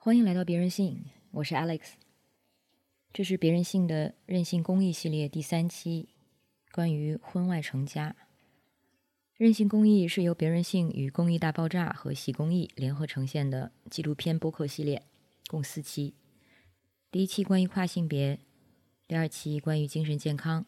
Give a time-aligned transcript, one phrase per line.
[0.00, 1.80] 欢迎来到别人信，我是 Alex。
[3.12, 6.10] 这是别人信的任性公益系列第三期，
[6.70, 8.14] 关于婚外成家。
[9.34, 15.02] 任性公益是由别人信与公益大爆炸和喜公益联合呈现的纪录片播客系列，
[15.48, 16.14] 共四期。
[17.10, 18.38] 第一期关于跨性别，
[19.08, 20.64] 第二期关于精神健康。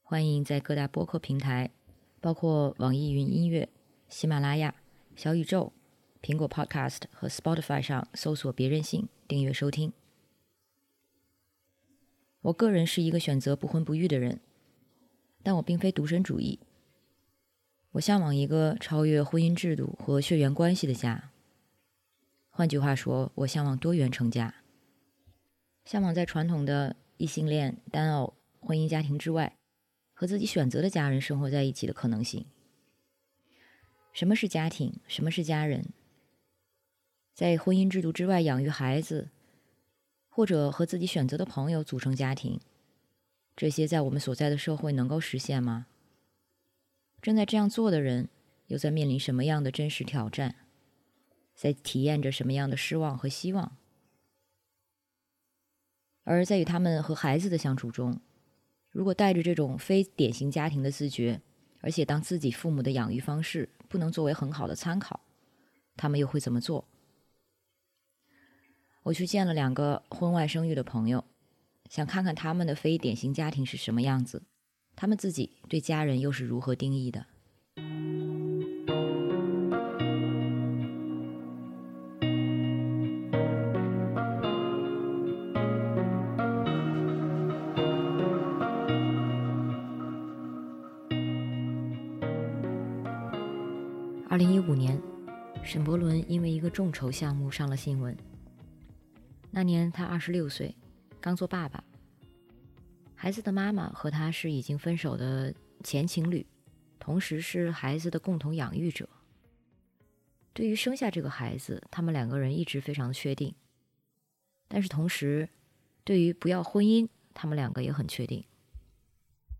[0.00, 1.70] 欢迎在各大播客平台，
[2.18, 3.68] 包括网易云音乐、
[4.08, 4.74] 喜马拉雅、
[5.14, 5.74] 小宇宙。
[6.22, 9.92] 苹果 Podcast 和 Spotify 上搜索“别任性”订阅收听。
[12.42, 14.40] 我个人是一个选择不婚不育的人，
[15.42, 16.60] 但我并非独身主义。
[17.92, 21.30] 我向往一个超越婚姻制度和血缘关系的家。
[22.50, 24.54] 换句话说，我向往多元成家，
[25.84, 29.56] 向往在传统的异性恋、单偶婚姻家庭之外，
[30.12, 32.44] 和自己选择的家人生活在一起的可能性。
[34.12, 35.00] 什么是家庭？
[35.06, 35.86] 什么是家人？
[37.38, 39.28] 在婚姻制度之外养育孩子，
[40.28, 42.58] 或者和自己选择的朋友组成家庭，
[43.54, 45.86] 这些在我们所在的社会能够实现吗？
[47.22, 48.28] 正在这样做的人，
[48.66, 50.56] 又在面临什么样的真实挑战？
[51.54, 53.76] 在体验着什么样的失望和希望？
[56.24, 58.20] 而在与他们和孩子的相处中，
[58.90, 61.40] 如果带着这种非典型家庭的自觉，
[61.82, 65.20] 而且当自己父母的养育方式不能作为很好的参考，
[65.96, 66.84] 他们又会怎么做？
[69.08, 71.24] 我去见了两个婚外生育的朋友，
[71.88, 74.42] 想看看他们的非典型家庭是什么样子，
[74.94, 77.24] 他们自己对家人又是如何定义的。
[94.28, 95.00] 二零一五年，
[95.64, 98.14] 沈伯伦因为一个众筹项目上了新闻。
[99.58, 100.72] 那年他二十六岁，
[101.20, 101.82] 刚做爸爸。
[103.16, 105.52] 孩子的妈妈和他是已经分手的
[105.82, 106.46] 前情侣，
[107.00, 109.08] 同时是孩子的共同养育者。
[110.52, 113.52] 对于生下这个孩子，他们两个人一直非常确定。
[114.68, 115.48] 但是同时，
[116.04, 118.44] 对于不要婚姻，他们两个也很确定。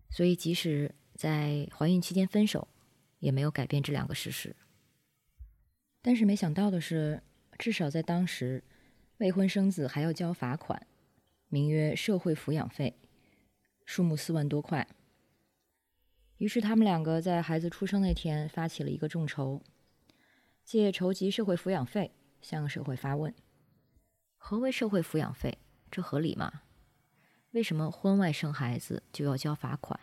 [0.09, 2.69] 所以即使在怀孕期间分手，
[3.19, 4.55] 也没有改变这两个事实。
[6.01, 7.21] 但是没想到的是，
[7.57, 8.63] 至少在当时。
[9.19, 10.87] 未婚生子还要交罚款，
[11.49, 12.95] 名曰社会抚养费，
[13.85, 14.87] 数目四万多块。
[16.37, 19.61] 于是他们两个在孩子出生那天发起了一个众筹，
[20.63, 23.33] 借筹集社会抚养费向社会发问：
[24.37, 25.57] 何为社会抚养费？
[25.91, 26.61] 这合理吗？
[27.51, 29.99] 为什么婚外生孩子就要交罚款，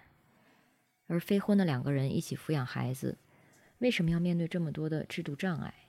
[1.06, 3.16] 而非婚的两个人一起抚养孩子，
[3.78, 5.85] 为什么要面对这么多的制度障碍？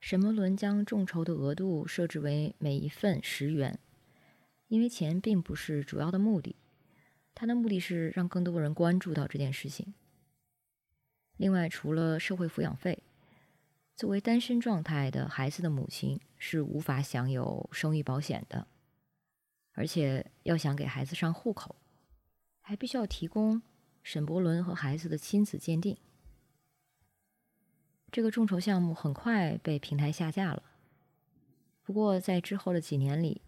[0.00, 3.78] 沈伯伦将众筹的额度设置为每一份十元，
[4.68, 6.56] 因为钱并不是主要的目的，
[7.34, 9.92] 他的目的是让更多人关注到这件事情。
[11.36, 13.02] 另外，除了社会抚养费，
[13.94, 18.66] 作为单身状态的孩子的母亲是无法享有生育保险的，
[19.72, 21.76] 而且要想给孩子上户口，
[22.60, 23.60] 还必须要提供
[24.02, 25.96] 沈伯伦和孩子的亲子鉴定。
[28.12, 30.62] 这个众筹项目很快被平台下架了。
[31.82, 33.42] 不过，在之后的几年里，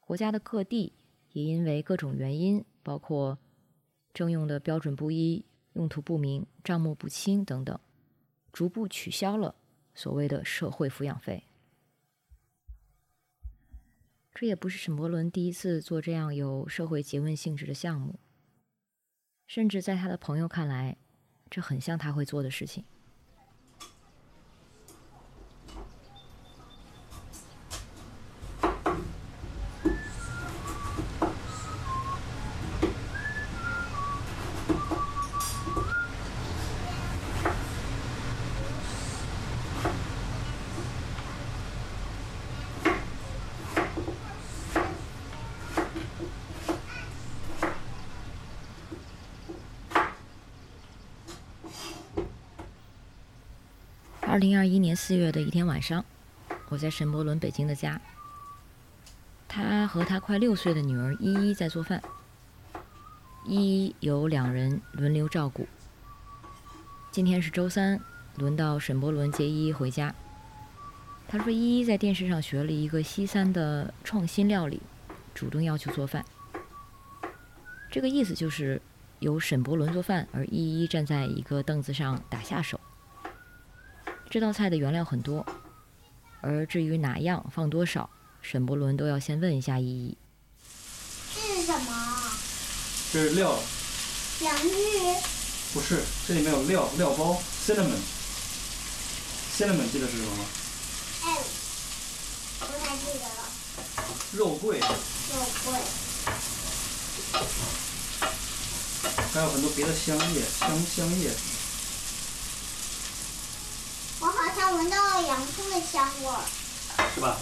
[0.00, 0.92] 国家的各地
[1.32, 3.38] 也因为各种原因，包括
[4.12, 5.44] 征用的标准不一、
[5.74, 7.78] 用途不明、账目不清等等，
[8.52, 9.54] 逐步取消了
[9.94, 11.44] 所谓的社会抚养费。
[14.32, 18.18] 这也不是沈伯伦第一次做这样有社会诘问性质的项目，
[19.46, 20.96] 甚至在他的朋友看来，
[21.48, 22.84] 这很像他会做的事情。
[54.34, 56.04] 二零二一年四月的一天晚上，
[56.68, 58.00] 我在沈伯伦北京的家，
[59.46, 62.02] 他和他快六岁的女儿依依在做饭。
[63.46, 65.68] 依依由两人轮流照顾。
[67.12, 68.00] 今天是周三，
[68.34, 70.12] 轮到沈伯伦接依依回家。
[71.28, 74.82] 他说依依在电视上学了一个西餐的创新料理，
[75.32, 76.24] 主动要求做饭。
[77.88, 78.82] 这个意思就是
[79.20, 82.80] 由沈伯伦做饭，而依依站在一个凳子上打下手。
[84.34, 85.46] 这道菜的原料很多，
[86.40, 88.10] 而至于哪样放多少，
[88.42, 90.18] 沈伯伦都要先问一下依依。
[91.36, 92.32] 这是什么？
[93.12, 93.56] 这是料，
[94.40, 94.72] 洋芋。
[95.72, 97.94] 不是，这里面有料料包，cinnamon。
[99.56, 100.44] cinnamon 记得是什么吗？
[101.26, 101.36] 哎，
[102.58, 103.46] 不太记得了。
[104.32, 104.86] 肉桂，肉
[105.64, 105.80] 桂。
[109.32, 111.30] 还有很多别的香叶，香香叶。
[114.20, 116.40] 我好像闻到了洋葱的香味儿。
[117.14, 117.36] 是吧？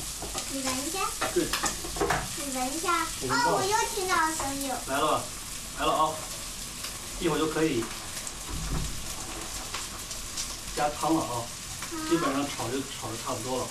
[0.51, 0.99] 你闻一下。
[1.35, 1.45] 对。
[2.37, 3.05] 你闻一下。
[3.29, 4.71] 哦，我又听到了声音。
[4.87, 5.23] 来了，
[5.79, 6.11] 来了啊！
[7.21, 7.85] 一会儿就可以
[10.77, 11.45] 加汤了啊，
[12.11, 13.67] 基本上炒就炒的差不多了，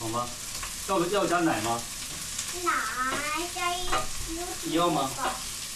[0.00, 0.26] 好吗？
[0.88, 1.80] 要不要加奶吗？
[2.62, 2.72] 奶
[3.54, 3.86] 加一。
[4.62, 5.10] 你要吗？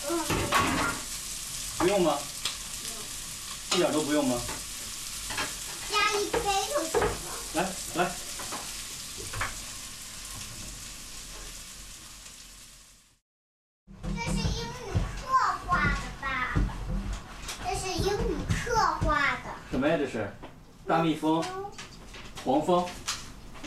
[0.09, 0.21] 嗯，
[1.79, 2.19] 不用吗？
[3.73, 4.41] 一点都不用吗？
[7.55, 7.63] 来
[7.95, 8.11] 来，
[14.15, 14.89] 这是英语
[15.21, 15.27] 课
[15.67, 16.25] 画的吧？
[17.65, 19.47] 这是英语课画的。
[19.71, 19.97] 什么呀？
[19.99, 20.33] 这是
[20.87, 21.45] 大蜜蜂、
[22.45, 22.89] 黄蜂。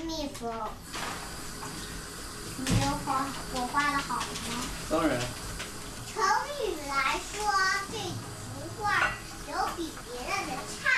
[0.03, 0.51] 蜜蜂。
[2.57, 4.25] 你觉得画我画的好吗？
[4.89, 5.19] 当然，
[6.13, 6.23] 成
[6.63, 7.37] 语来说，
[7.91, 8.81] 这幅画
[9.49, 10.89] 有比别人的差。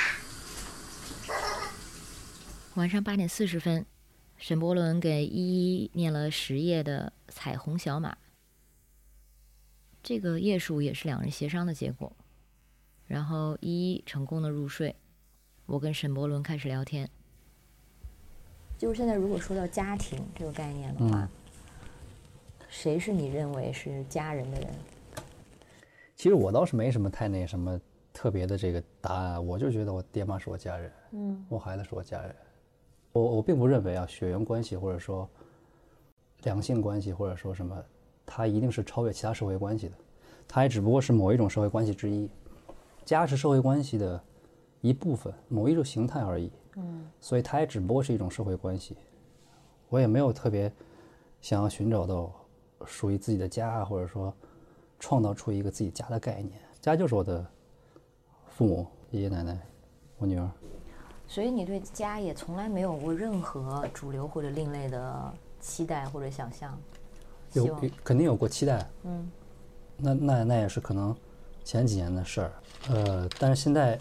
[2.75, 3.85] 晚上八点四十分，
[4.35, 8.11] 沈伯伦给依依念了十页的《彩虹小马》。
[10.01, 12.11] 这个页数也是两人协商的结果。
[13.05, 14.95] 然后依依成功的入睡，
[15.67, 17.07] 我跟沈伯伦开始聊天。
[18.75, 21.29] 就是现在，如果说到家庭这个概念的话，
[22.69, 24.69] 谁是你认为是家人的人？
[26.15, 27.79] 其实我倒是没什么太那什么
[28.11, 32.35] 特别的这个答案，我就觉得我爹妈是我家人，嗯，我孩子是我家人。
[33.13, 35.30] 我我并不认为啊，血缘关系或者说
[36.44, 37.81] 两性关系或者说什么，
[38.25, 39.95] 它一定是超越其他社会关系的，
[40.48, 42.30] 它也只不过是某一种社会关系之一。
[43.06, 44.21] 家是社会关系的
[44.81, 46.51] 一部分，某一种形态而已。
[46.75, 48.98] 嗯，所以它也只不过是一种社会关系。
[49.89, 50.71] 我也没有特别
[51.39, 52.33] 想要寻找到
[52.86, 54.33] 属于自己的家，或者说
[55.00, 56.59] 创造出一个自己家的概念。
[56.81, 57.45] 家就是我的
[58.48, 59.59] 父母、爷爷奶奶、
[60.18, 60.50] 我女儿。
[61.27, 66.77] 所以你对家也从来没有过任何主流或者另类的期待或者想象。
[67.53, 69.31] 有肯定有过期待，嗯，
[69.97, 71.15] 那那那也是可能
[71.63, 72.51] 前几年的事儿。
[72.89, 73.99] 呃，但是现在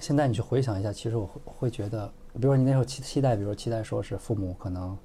[0.00, 4.96] 现在你去回想一下，其实我会会觉得，比如说你那时候期期待，比如说期待说是父母可能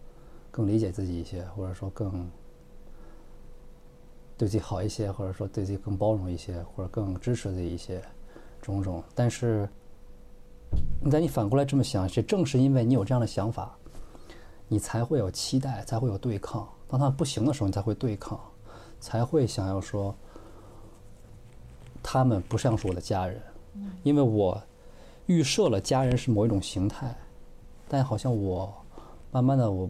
[0.49, 2.31] 更理解自己一些，或者说更
[4.37, 8.01] 对自己好一些，或者说对自己更包容一些，或者更支持自己一些，
[8.61, 9.03] 种种。
[9.13, 9.67] 但是，
[11.03, 13.75] 你在你反过来这么想，这正是因为你有这样的想法，
[14.67, 16.67] 你才会有期待，才会有对抗。
[16.87, 18.39] 当他不行的时候，你才会对抗，
[18.99, 20.13] 才会想要说，
[22.03, 23.41] 他们不像是我的家人，
[24.03, 24.61] 因为我
[25.25, 27.15] 预设了家人是某一种形态，
[27.87, 28.73] 但好像我
[29.31, 29.89] 慢慢的我，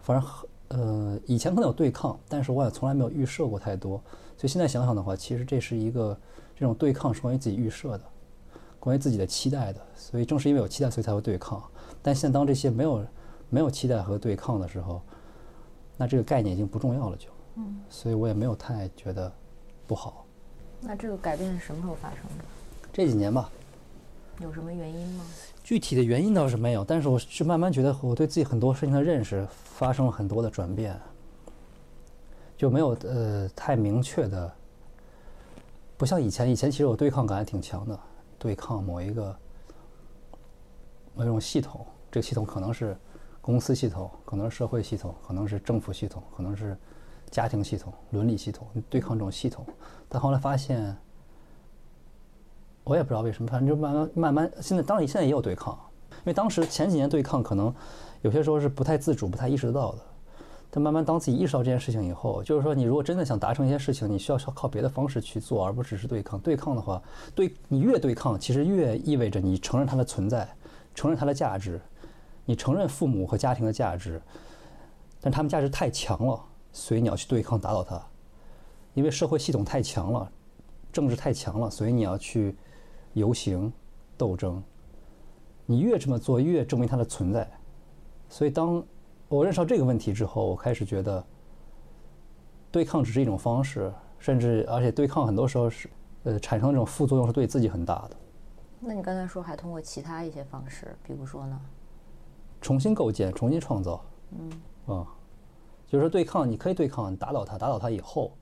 [0.00, 0.30] 反正
[0.68, 4.00] 呃以前可能有对抗，但是我也从来没有预设过太多，
[4.36, 6.16] 所以现在想想的话，其实这是一个
[6.54, 8.04] 这种对抗是关于自己预设的，
[8.80, 11.62] 关于自己的期待的，所以正是因为有期待，所以才会对抗。
[12.02, 13.06] 但现在当这些没有
[13.48, 15.02] 没有期待和对抗的时候，
[15.96, 19.30] 那这个概念已经不重要了就，嗯，所以我也没有太觉得
[19.86, 20.24] 不好。
[20.80, 22.44] 那这个改变是什么时候发生的？
[22.90, 23.50] 这几年吧，
[24.40, 25.24] 有什么原因吗？
[25.62, 30.98] 具体的原因倒是没有，但是我是慢慢觉得我对自己很多事情的认识发生了很多的转变，
[32.56, 34.50] 就没有呃太明确的，
[35.98, 38.00] 不像以前，以前其实我对抗感还挺强的，
[38.40, 39.36] 对抗某一个
[41.14, 42.96] 某一种系统，这个系统可能是
[43.40, 46.76] 公司系统，可能是社会系统，可能是政府系统，可能是
[47.30, 49.64] 家庭系统、伦理系统，对抗这种系统，
[50.08, 50.96] 但后来发现。
[52.82, 55.78] 我也不知道为什么，反正就慢慢慢慢，现在当然现在也有对抗，
[56.10, 57.72] 因为当时前几年对抗可能
[58.22, 59.98] 有些时候是不太自主、不太意识得到的，
[60.70, 66.38] 但慢慢当自己意识到这件事情以后，就是说你如果真的想达成一些事情，你需要靠别的方式去做，而不只是对抗。
[66.40, 67.02] 对抗的话，
[67.34, 70.48] 对你越对抗，其实越意味着你承认它的存在，
[70.94, 71.80] 承认它的价值，
[72.44, 74.22] 你承认父母和家庭的价值，
[75.20, 76.40] 但他们价值太强了，
[76.72, 78.00] 所以你要去对抗打倒它，
[78.94, 80.30] 因为社会系统太强了，
[80.92, 82.56] 政治太强了，所以你要去。
[83.14, 83.72] 游行、
[84.16, 84.62] 斗争，
[85.66, 87.44] 你越这么做，越证明它的存在。
[88.28, 88.80] 所以，当
[89.30, 91.24] 我认识到这个问题之后，我开始觉得，
[92.72, 95.88] 对抗只是一种方式，甚至而且对抗很多时候是，
[96.24, 98.16] 呃，产生这种副作用是对自己很大的。
[98.80, 101.60] 那你刚才说还通过其他一些方式，比如说呢？
[102.60, 104.04] 重新构建、重新创造。
[104.32, 104.50] 嗯，
[104.96, 105.06] 啊，
[105.86, 108.32] 就是说对抗，你可以对抗，打倒他，打倒他以后，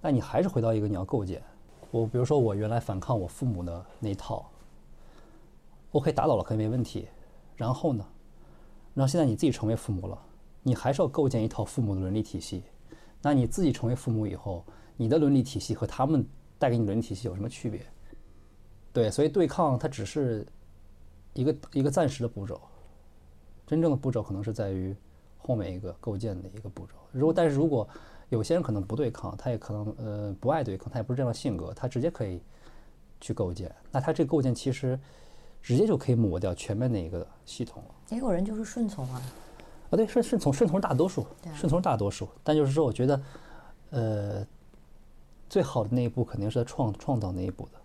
[0.00, 1.42] 那你还是回到一个你要构建。
[1.90, 4.48] 我比如说我原来反抗我父母的那一套
[5.90, 7.08] ，OK 打倒了可以没问题，
[7.56, 8.06] 然后呢，
[8.94, 10.18] 然后现在你自己成为父母了，
[10.62, 12.62] 你还是要构建一套父母的伦理体系。
[13.20, 14.64] 那你自己成为父母以后，
[14.96, 16.24] 你的伦理体系和他们
[16.58, 17.84] 带给你伦理体系有什么区别？
[18.92, 20.46] 对，所以对抗它只是
[21.32, 22.60] 一个一个暂时的步骤，
[23.66, 24.94] 真正的步骤可能是在于
[25.38, 26.92] 后面一个构建的一个步骤。
[27.10, 27.88] 如果但是如果
[28.28, 32.40] 有些人可能不对抗，他也可能呃不爱对抗，他也不是这样的性格，他直接可以
[33.20, 33.74] 去构建。
[33.90, 34.98] 那他这个构建其实
[35.64, 37.94] 直接就可以抹掉全面的一个系统了。
[38.10, 39.22] 也有人就是顺从啊，
[39.88, 42.28] 啊，对，顺顺从顺从是大多数顺从是大多数。
[42.42, 43.22] 但就是说，我觉得，
[43.88, 44.46] 呃，
[45.48, 47.80] 最好的那一步肯定是在创创造那一步的，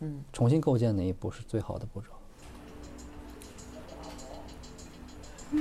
[0.00, 2.08] 嗯，重新构建那一步是最好的步骤。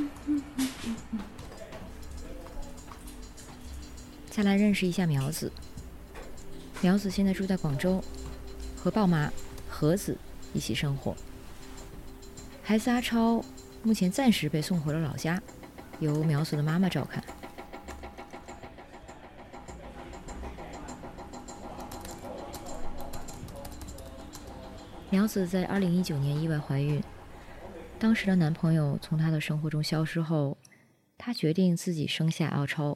[4.31, 5.51] 再来认识一下苗子。
[6.81, 8.01] 苗子现在住在广州，
[8.75, 9.31] 和鲍妈
[9.69, 10.17] 何子
[10.53, 11.15] 一起生活。
[12.63, 13.44] 孩子阿超
[13.84, 15.41] 目前暂时被送回了老家，
[16.00, 17.24] 由苗子的妈妈照看。
[25.10, 27.03] 苗子在二零一九年意外怀孕，
[27.98, 30.56] 当时的男朋友从她的生活中消失后，
[31.18, 32.96] 她决定自己生下阿超。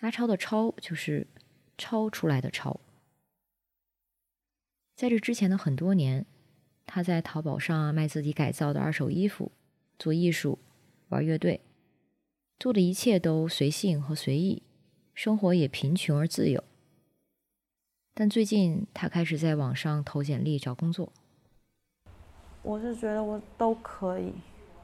[0.00, 1.26] 阿超的“超”就是
[1.78, 2.78] 超出来的“超”。
[4.94, 6.24] 在这之前的很多年，
[6.86, 9.50] 他在淘宝上卖自己改造的二手衣服，
[9.98, 10.58] 做艺术，
[11.08, 11.60] 玩乐队，
[12.58, 14.62] 做的一切都随性和随意，
[15.14, 16.62] 生活也贫穷而自由。
[18.14, 21.12] 但最近，他开始在网上投简历找工作。
[22.62, 24.34] 我是觉得我都可以，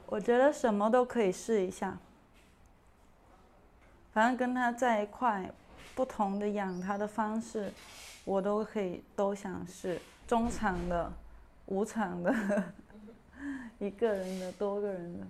[0.06, 1.98] 我觉得什么都可以试一下。
[4.12, 5.52] 反正跟他在一块，
[5.94, 7.72] 不同的养他的方式，
[8.28, 11.10] 我都可以都想试，中场的、
[11.64, 12.30] 五场的、
[13.80, 15.26] 一个人的、多个人的。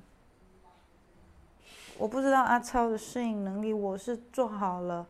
[1.96, 5.06] 我不知道阿超的适应能力，我是做好了，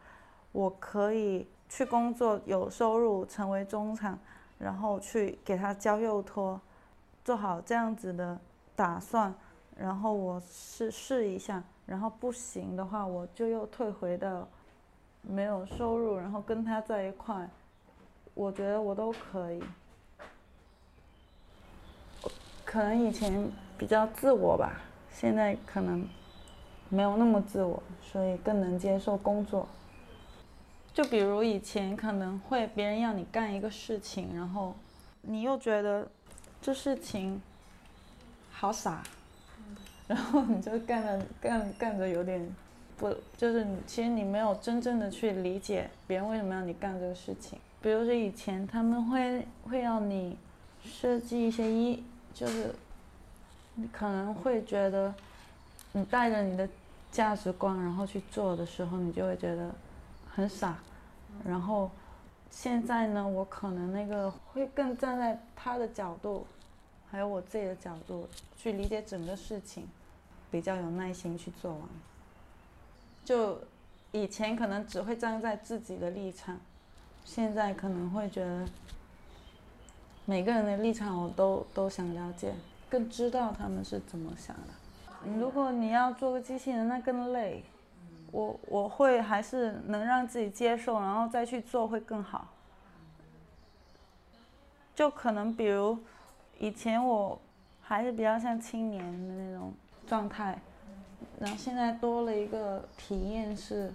[0.53, 4.19] 我可以去工作有收入，成为中场，
[4.59, 6.61] 然后去给他教幼托，
[7.25, 8.39] 做好这样子的
[8.77, 9.35] 打算，
[9.75, 14.47] 然后我试试一下，然后不行的话，我就又退回到
[15.23, 17.49] 没有收入，然后跟他在一块，
[18.39, 19.61] 我觉得我都可以。
[22.65, 24.81] 可能以前比较自我吧，
[25.11, 26.09] 现在可能
[26.89, 29.67] 没有那么自我，所以更能接受工作。
[30.95, 34.77] 就比如以前可能会别人要你干一个事情，然后
[35.23, 36.09] 你又觉得
[36.63, 37.43] 这事情
[38.53, 39.03] 好傻，
[40.07, 42.49] 然后你就干着干干着有点
[42.97, 47.59] 不，就是其实你没有真正的去理解别人为什么要你干这个事情。
[47.81, 50.37] 比如说以前他们会会要你
[50.85, 52.03] 设计一些衣，
[52.35, 52.75] 就是
[53.75, 55.15] 你可能会觉得
[55.93, 56.69] 你带着你的
[57.13, 59.75] 价值观然后去做的时候，你就会觉得
[60.35, 60.79] 很傻。
[61.45, 61.91] 然后
[62.51, 66.47] 现在呢，我可能那个会更站在他的角度，
[67.11, 69.87] 还有我自己的角度去理解整个事情，
[70.51, 71.83] 比较有耐心去做完。
[73.25, 73.61] 就
[74.11, 76.59] 以前可能只会站在自己的立场，
[77.29, 78.67] 现在可能会觉得
[80.25, 82.55] 每个人的立场我都都想了解，
[82.89, 85.29] 更知道他们是怎么想的。
[85.39, 87.63] 如果你要做个机器人，那更累。
[88.31, 92.49] 我我会还是能让自己接受，然后再去做会更好。
[94.95, 95.99] 就可能比如
[96.59, 97.39] 以前我
[97.83, 99.73] 还是比较像青年的那种
[100.07, 100.59] 状态，
[101.39, 103.93] 然后现在多了一个体验是，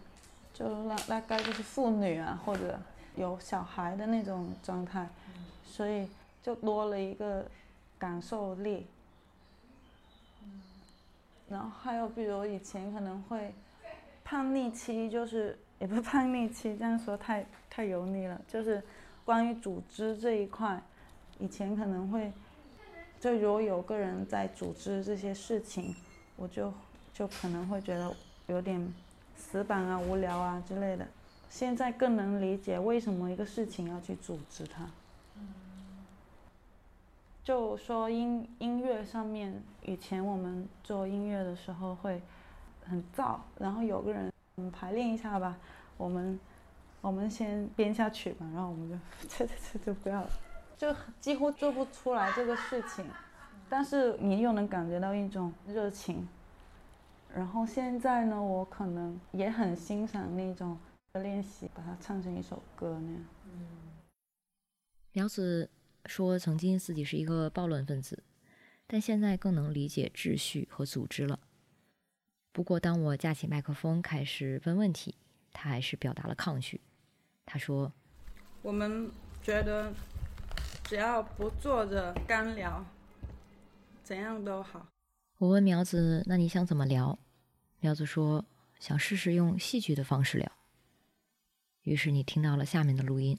[0.53, 2.79] 就大大概就是妇女啊或者
[3.15, 5.07] 有小孩的那种状态，
[5.65, 6.07] 所以
[6.41, 7.45] 就多了一个
[7.97, 8.85] 感受力。
[11.49, 13.53] 然后还有比如以前可能会。
[14.25, 18.41] 叛逆期就是也不是叛逆期，这样说太太油腻了。
[18.47, 18.81] 就是
[19.25, 20.81] 关于组织这一块，
[21.39, 22.31] 以前可能会，
[23.19, 25.93] 就如果有个人在组织这些事情，
[26.37, 26.73] 我就
[27.13, 28.15] 就可能会觉得
[28.47, 28.91] 有点
[29.35, 31.05] 死板啊、无聊啊之类的。
[31.53, 34.89] 现在更能理解为什么一个事情要去组织它。
[37.43, 42.19] 就说音音乐上面，以前我们做音乐的时候会。
[42.85, 45.55] 很燥，然后有个人，我们排练一下吧，
[45.95, 46.37] 我们，
[46.99, 48.97] 我们先编下曲吧，然后我们就
[49.29, 50.29] 这这这就不要了，
[50.77, 53.05] 就几乎做不出来这个事情，
[53.69, 56.27] 但是你又能感觉到一种热情。
[57.33, 60.77] 然后现在呢，我可能也很欣赏那种
[61.21, 63.23] 练习，把它唱成一首歌那样。
[65.11, 65.69] 苗子
[66.07, 68.23] 说，曾经自己是一个暴乱分子，
[68.87, 71.39] 但现在更能理解秩序和组织了。
[72.51, 75.15] 不过，当我架起麦克风开始问问题，
[75.51, 76.81] 他还是表达了抗拒。
[77.45, 77.93] 他说
[78.63, 79.11] ：“我们
[79.43, 79.93] 觉得，
[80.83, 82.83] 只要不坐着干聊，
[84.03, 84.87] 怎样都好。”
[85.37, 87.19] 我问苗子：“那你想怎么聊？”
[87.81, 88.43] 苗子说
[88.79, 90.51] ：“想试试用戏剧的方式聊。”
[91.83, 93.37] 于是你听到了下面的录音。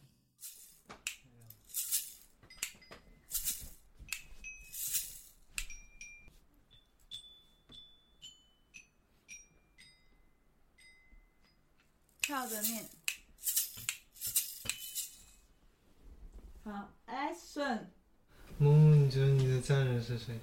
[12.20, 12.84] 跳着念。
[16.64, 17.86] 好，action。
[18.58, 20.38] 木木，你觉得你的家人是谁？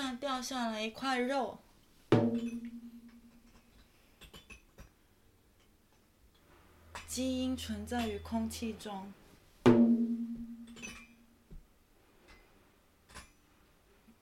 [0.00, 1.56] 上掉下来一块肉，
[7.06, 9.12] 基因存在于空气中。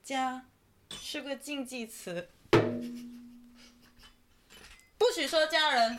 [0.02, 0.44] 家
[0.90, 2.28] 是个禁忌词，
[4.98, 5.98] 不许说家人，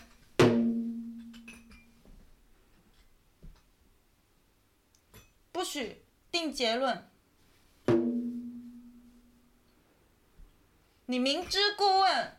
[5.51, 7.09] 不许定结论。
[11.13, 12.38] 你明知故问，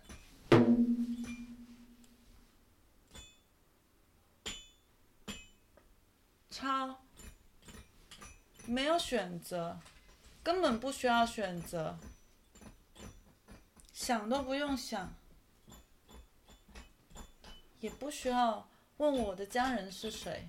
[6.50, 6.98] 超
[8.66, 9.78] 没有选择。
[10.42, 11.96] 根本不需要选择，
[13.92, 15.14] 想都不用想，
[17.78, 20.48] 也不需要问我的家人是谁。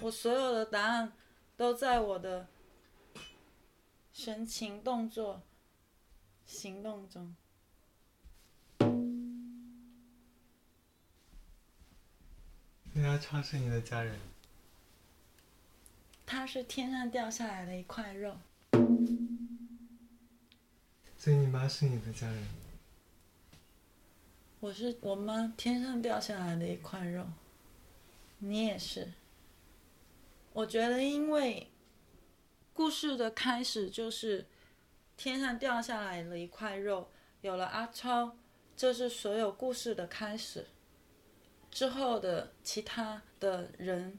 [0.00, 1.12] 我所有的答案
[1.58, 2.48] 都在我的
[4.22, 5.40] 神情、动作、
[6.44, 7.34] 行动中。
[12.96, 14.14] 阿超是你的家人。
[16.26, 18.36] 他是天上掉下来的一块肉，
[21.16, 22.46] 所以你妈是你的家人。
[24.60, 27.26] 我是我妈天上掉下来的一块肉，
[28.36, 29.14] 你也是。
[30.52, 31.66] 我觉得，因为
[32.72, 34.46] 故事的开始就是
[35.16, 38.36] 天上掉下来了一块肉，有了阿超，
[38.76, 40.66] 这是所有故事的开始。
[41.70, 44.18] 之后的其他的人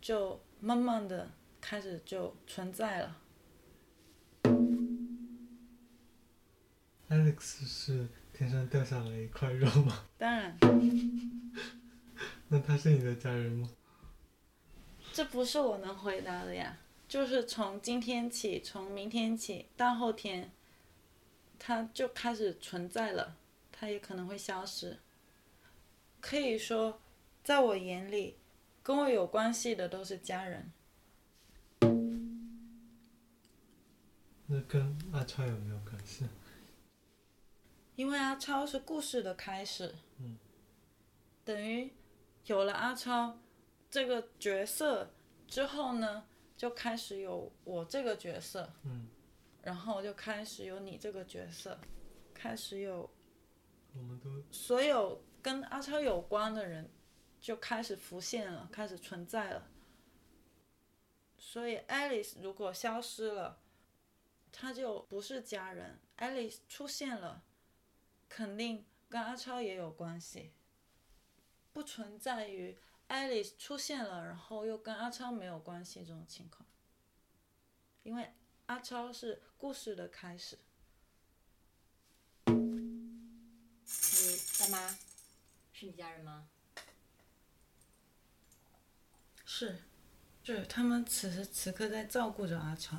[0.00, 1.30] 就慢慢的。
[1.60, 3.16] 开始就存在了。
[7.10, 10.04] Alex 是天上掉下来一块肉吗？
[10.16, 10.56] 当然。
[12.46, 13.68] 那他是你的家人吗？
[15.12, 16.78] 这不是我能回答的呀。
[17.08, 20.52] 就是从今天起，从明天起，到后天，
[21.58, 23.38] 它就开始存在了。
[23.72, 24.98] 它也可能会消失。
[26.20, 27.00] 可以说，
[27.42, 28.36] 在我眼里，
[28.82, 30.70] 跟我有关系的都是家人。
[34.50, 36.26] 那跟阿超有没有关系？
[37.96, 40.36] 因为阿超是故事的开始，嗯，
[41.44, 41.90] 等于
[42.44, 43.38] 有了阿超
[43.90, 45.10] 这个角色
[45.46, 46.24] 之后呢，
[46.58, 49.08] 就开始有我这个角色，嗯，
[49.62, 51.80] 然后就开始有你这个角色，
[52.34, 53.08] 开始有，
[53.94, 56.90] 我们都所有跟阿超有关的人
[57.40, 59.66] 就开始浮现了，开始存在了。
[61.38, 63.60] 所以，Alice 如果消失了。
[64.50, 67.44] 他就不是家人，Alice 出现了，
[68.30, 70.52] 肯定跟阿超也有关系。
[71.70, 72.76] 不存在于
[73.08, 76.66] Alice 出现了，然后又跟阿超没有关系这种情况。
[78.02, 78.32] 因为
[78.66, 80.58] 阿超是故事的开始。
[82.46, 84.98] 你爸妈
[85.72, 86.48] 是你家人吗？
[89.44, 89.82] 是，
[90.44, 92.98] 是他们此时此刻在照顾着阿超。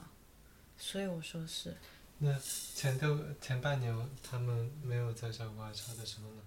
[0.78, 1.78] 所以我说是。
[2.18, 6.44] 那前六前半年他们没有在照顾阿超的时候呢？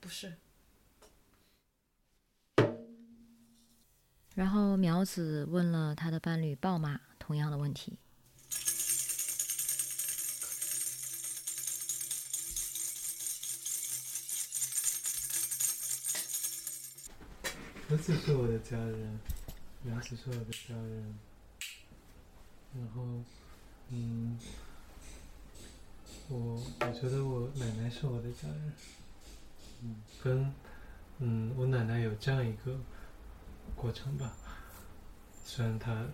[0.00, 0.36] 不是。
[4.38, 7.98] 然后苗子问了他的伴侣豹马同样的问题。
[17.90, 19.18] 儿子是我的家人，
[19.82, 21.18] 苗子是我的家人，
[22.76, 23.02] 然后。
[23.90, 24.38] 嗯，
[26.28, 28.72] 我我觉得我奶奶是我的家人，
[29.82, 30.54] 嗯，跟
[31.18, 32.78] 嗯我奶奶有这样一个
[33.76, 34.32] 过程吧，
[35.44, 36.04] 虽然他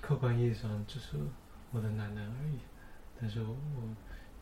[0.00, 1.16] 客观意义上只是
[1.72, 2.58] 我的奶奶而已，
[3.20, 3.56] 但是我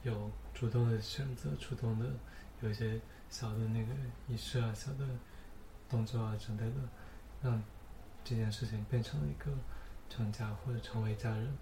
[0.03, 2.07] 有主动的选择，主动的
[2.61, 3.93] 有一些小的那个
[4.29, 5.07] 仪式啊、小的
[5.89, 6.77] 动作啊之类的，
[7.43, 7.63] 让
[8.25, 9.51] 这件事情变成了一个
[10.09, 11.57] 成家或者成为家人。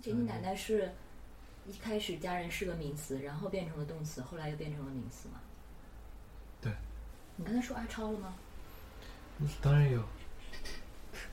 [0.00, 0.92] 就你奶奶是
[1.66, 5.40] 一开始家人是个名词，然后变成了动词，后来又变成了名词吗？
[6.60, 6.72] 对。
[7.36, 8.34] 你刚才说阿超了吗？
[9.38, 10.04] 嗯当然有。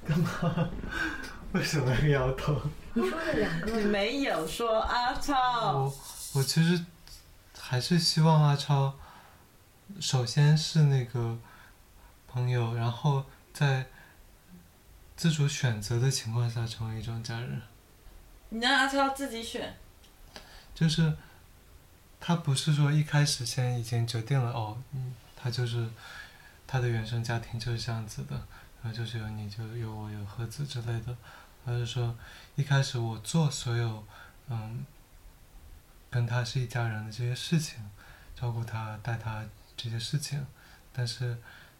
[0.06, 0.70] 干嘛？
[1.54, 2.62] 为什么摇头？
[2.94, 6.00] 你说了两个，没有说阿超我，
[6.34, 6.84] 我其实
[7.58, 8.94] 还是希望阿超，
[10.00, 11.38] 首先是那个
[12.28, 13.88] 朋友，然后在
[15.16, 17.62] 自主选择的情况下成为一种家人。
[18.50, 19.78] 你让阿超自己选。
[20.76, 21.14] 就是
[22.20, 25.90] 他不是说一开始先已经决定了哦，嗯，他就是
[26.68, 28.40] 他的原生家庭就是这样子的，
[28.92, 31.16] 就是有你就有我有盒子之类的，
[31.66, 32.16] 而是说
[32.56, 34.06] 一开始我做所有
[34.50, 34.86] 嗯
[36.10, 37.80] 跟他是一家人的这些事情，
[38.36, 39.46] 照顾他带他
[39.76, 40.46] 这些事情，
[40.92, 41.38] 但是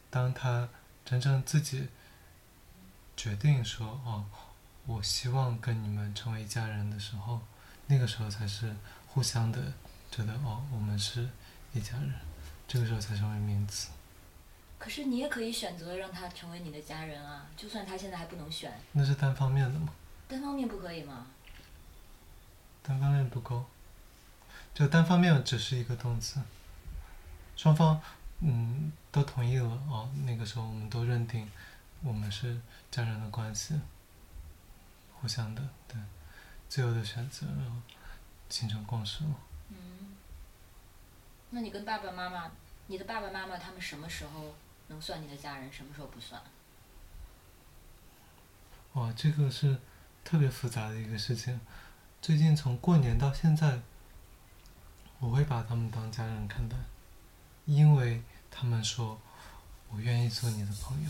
[0.10, 0.68] 当他
[1.06, 1.90] 真正自己
[3.16, 4.26] 决定说哦，
[4.86, 7.42] 我希望跟你们成为一家人的时候。
[7.90, 8.76] 那个时候才是
[9.08, 9.72] 互相的
[10.12, 11.30] 觉得哦，我们是
[11.72, 12.14] 一家人，
[12.68, 13.88] 这个时候才成为名词。
[14.78, 19.94] 可是你也可以选择让他成为你的家人啊，就算他现在还不能选，那是单方面的吗？
[20.28, 21.28] 单方面不可以吗？
[22.84, 23.66] 单方面不够，
[24.74, 26.40] 就单方面只是一个动词，
[27.56, 28.02] 双方
[28.40, 31.50] 嗯都同意了哦，那个时候我们都认定
[32.04, 32.60] 我们是
[32.92, 33.80] 家人的关系，
[35.16, 35.98] 互相的对。
[36.70, 37.78] 自由的选择，然后
[38.50, 39.30] 形成共识了。
[39.70, 40.18] 嗯，
[41.52, 42.52] 那你跟爸爸妈妈，
[42.88, 44.54] 你的爸爸妈妈他们什么时候
[44.88, 46.42] 能算你的家人，什么时候不算？
[48.94, 49.78] 哇，这个是
[50.24, 51.60] 特别复杂的一个事情。
[52.22, 53.82] 最近从过年到现在，
[55.20, 56.76] 我会把他们当家人看待，
[57.66, 59.20] 因为他们说
[59.90, 61.10] 我愿意做你的朋友。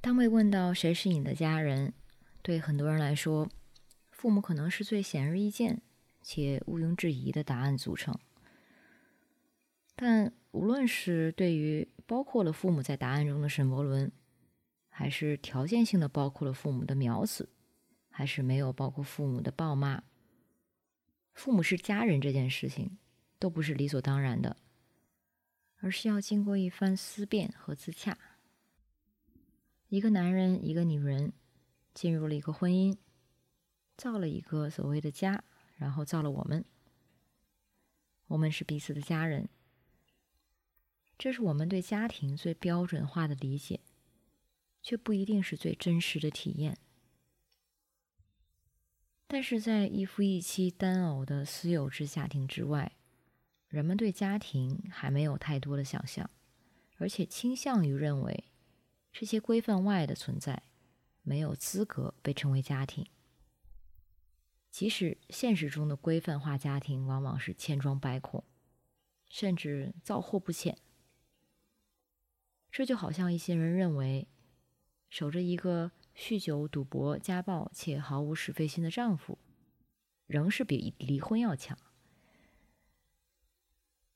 [0.00, 1.94] 当被问到谁是你的家人，
[2.42, 3.48] 对很多人来说，
[4.10, 5.80] 父母可能是最显而易见
[6.20, 8.18] 且毋庸置疑的答案组成。
[9.96, 14.12] 但无论是对于包括了父母在答案中的沈伯伦，
[14.88, 17.48] 还是条件性的包括了父母的苗子，
[18.08, 20.04] 还是没有包括父母的暴骂，
[21.32, 22.96] 父母是家人这件事情，
[23.40, 24.56] 都不是理所当然的，
[25.80, 28.16] 而是要经过一番思辨和自洽。
[29.88, 31.32] 一个男人，一个女人。
[31.92, 32.96] 进入了一个婚姻，
[33.96, 35.44] 造了一个所谓的家，
[35.76, 36.64] 然后造了我们。
[38.26, 39.48] 我们是彼此的家人，
[41.16, 43.80] 这是我们对家庭最标准化的理解，
[44.82, 46.78] 却不一定是最真实的体验。
[49.26, 52.92] 但是在一夫一妻单偶的私有制家庭之外，
[53.68, 56.28] 人们对家庭还没有太多的想象，
[56.98, 58.44] 而且倾向于认为
[59.10, 60.62] 这些规范外的存在。
[61.26, 63.06] 没有资格被称为家庭，
[64.70, 68.44] 即使现实中的规范化家庭往往是千疮百孔，
[69.30, 70.76] 甚至造祸不浅。
[72.74, 74.26] 这就好像一些人认为，
[75.08, 79.38] 守着一个酗酒、赌博、家暴且毫无是非心的丈夫，
[80.26, 81.78] 仍是比离婚要强。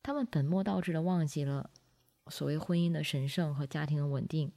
[0.03, 1.71] 他们本末倒置的忘记了，
[2.27, 4.51] 所谓婚姻的神圣和家庭的稳定。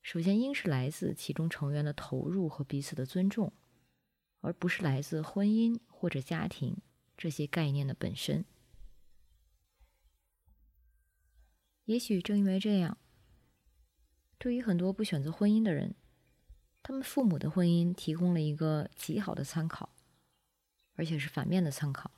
[0.00, 3.52] 首先，应是来自其中成员的投入和彼此的尊重，
[4.42, 6.76] 而不是来自婚姻或者家庭
[7.16, 8.44] 这些概念的本身。
[11.86, 12.96] 也许正因为这样，
[14.44, 15.94] 对于很多不选择婚姻的人，
[16.82, 19.88] 他们父母的婚姻提供了一个极好的参考，
[20.96, 22.10] 而且是反面的参考。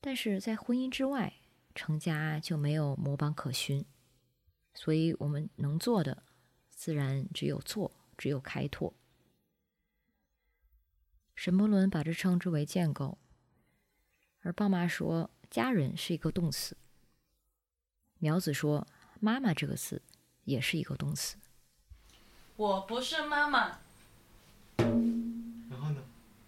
[0.00, 1.40] 但是在婚姻之外，
[1.74, 3.84] 成家就没有模板可循。
[4.72, 6.22] 所以我们能做的，
[6.68, 8.94] 自然只有做，只有开拓。
[11.34, 13.18] 沈伯伦把这称之为建构，
[14.42, 16.76] 而爸妈说家人是一个动词。
[18.20, 18.86] 苗子说
[19.18, 20.00] 妈妈这个词
[20.50, 21.36] 也是一个动词。
[22.56, 23.78] 我不是妈妈。
[24.76, 26.02] 然后呢？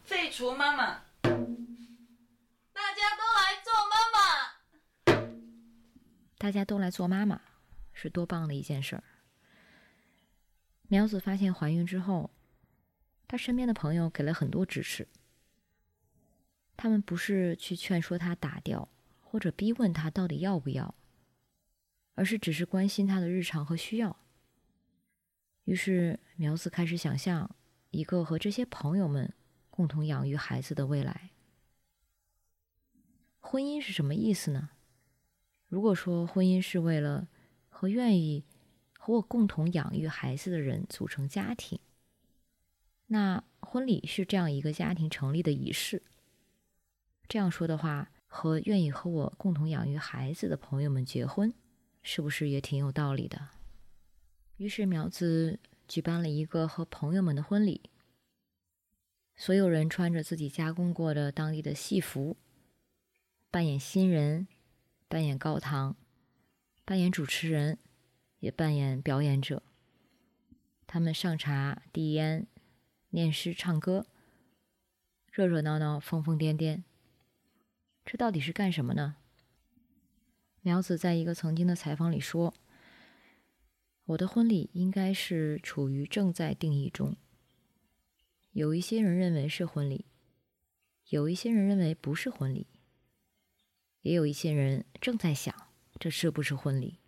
[0.04, 1.00] 废除妈妈。
[1.22, 1.30] 大
[2.94, 4.18] 家都来做妈妈。
[6.36, 7.40] 大家都来做妈妈。
[7.94, 9.04] 是多棒的一件事儿！
[10.88, 12.30] 苗子发现怀孕之后，
[13.28, 15.06] 她身边的朋友给了很多支持。
[16.76, 18.88] 他们不是去劝说他打掉，
[19.20, 20.94] 或者逼问他到底要不要，
[22.14, 24.16] 而是只是关心他的日常和需要。
[25.64, 27.54] 于是苗子开始想象
[27.90, 29.32] 一个和这些朋友们
[29.70, 31.30] 共同养育孩子的未来。
[33.38, 34.70] 婚姻是什么意思呢？
[35.66, 37.28] 如果说婚姻是为了
[37.68, 38.44] 和愿意
[38.98, 41.78] 和我共同养育孩子的人组成家庭，
[43.06, 46.02] 那婚礼是这样一个家庭成立的仪式。
[47.28, 51.52] 这样说的话，和愿意和我共同养育孩子的朋友们结婚，
[52.02, 53.48] 是不是也挺有道理的？
[54.56, 57.90] 于是苗子举办了一个和朋友们的婚礼，
[59.34, 62.36] 所有人穿着自己加工过的当地的戏服，
[63.50, 64.46] 扮演新人，
[65.08, 65.96] 扮演高堂，
[66.84, 67.78] 扮演主持人，
[68.40, 69.62] 也扮演表演者。
[70.86, 72.46] 他们上茶、递烟、
[73.10, 74.06] 念诗、唱歌，
[75.30, 76.82] 热热闹闹、疯疯癫癫。
[78.04, 79.16] 这到底是干什么呢？
[80.62, 82.54] 苗子在一个曾经的采访里说。
[84.06, 87.16] 我的婚礼应该是处于正在定义中。
[88.50, 90.06] 有一些人认为是婚礼，
[91.08, 92.66] 有一些人认为不是婚礼，
[94.02, 95.54] 也有一些人正在想
[95.98, 96.98] 这是不是婚礼。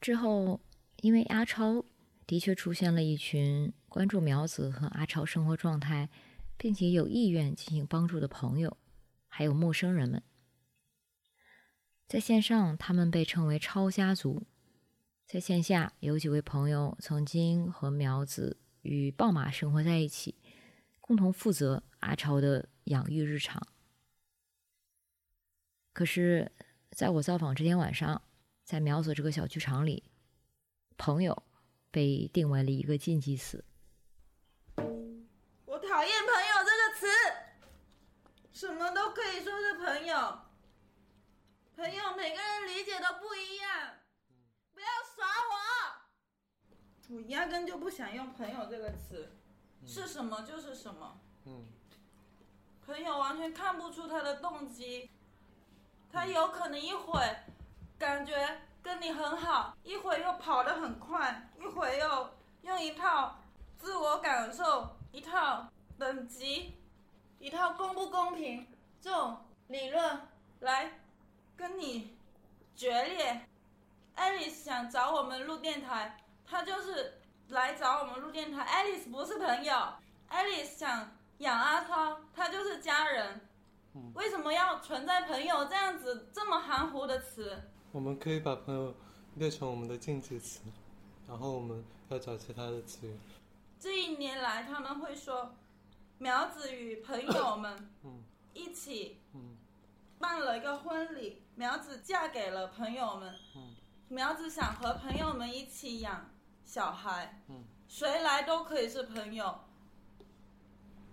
[0.00, 0.60] 之后，
[0.96, 1.84] 因为阿超
[2.26, 6.08] 的确出现了一群关注苗子和阿超生活状态，
[6.56, 8.76] 并且有意愿进行帮助的朋友，
[9.26, 10.22] 还有陌生人们，
[12.08, 14.44] 在线上他们被称为“超家族”。
[15.26, 20.36] 在线下，有几位朋友曾经和苗子与豹马生活在一起，
[21.00, 23.60] 共同负责阿超的养育日常。
[25.92, 26.52] 可是，
[26.92, 28.22] 在我造访这天晚上，
[28.62, 30.04] 在苗子这个小剧场里，
[30.96, 31.42] 朋友
[31.90, 33.64] 被定为了一个禁忌词。
[34.76, 37.06] 我讨厌“朋友”这个词，
[38.52, 40.45] 什么都可以说是朋友。
[41.76, 43.68] 朋友，每个人理解都不一样。
[44.72, 47.14] 不要耍我！
[47.14, 49.36] 我压根就不想用“朋友”这个词，
[49.86, 51.20] 是什么就是什么。
[51.44, 51.66] 嗯。
[52.86, 55.10] 朋友完全看不出他的动机，
[56.10, 57.20] 他有可能一会
[57.98, 62.30] 感觉跟你很好，一会又跑得很快，一会又
[62.62, 63.36] 用一套
[63.76, 66.78] 自我感受、一套等级、
[67.38, 68.66] 一套公不公平
[68.98, 70.26] 这种理论
[70.60, 71.00] 来
[71.56, 72.16] 跟你
[72.74, 73.46] 决裂。
[74.16, 76.16] Alice 想找我们录电台，
[76.46, 78.64] 他就是来找我们录电台。
[78.64, 79.74] Alice 不是朋友
[80.30, 83.40] ，Alice 想养阿超，他就是家人。
[84.14, 87.58] 为什么要存在“朋友”这样子这么含糊的词？
[87.92, 88.94] 我们可以把“朋友”
[89.36, 90.60] 列成我们的禁忌词，
[91.26, 93.18] 然后我们要找其他的词语。
[93.80, 95.54] 这一年来，他们会说，
[96.18, 97.90] 苗子与朋友们
[98.52, 99.18] 一起
[100.18, 103.34] 办了一个婚礼，苗子嫁给了朋友们。
[104.08, 106.30] 苗子想和朋友们一起养
[106.64, 109.58] 小孩，嗯，谁来都可以是朋友。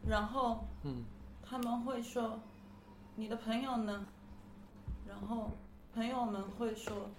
[0.06, 1.04] 然后，嗯，
[1.42, 2.40] 他们会说
[3.16, 4.06] ：“你的朋友呢？”
[5.08, 5.50] 然后
[5.94, 7.10] 朋友们会说：“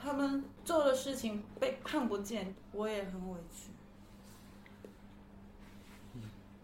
[0.00, 3.70] 他们做的事情被看不见，我也很委屈。”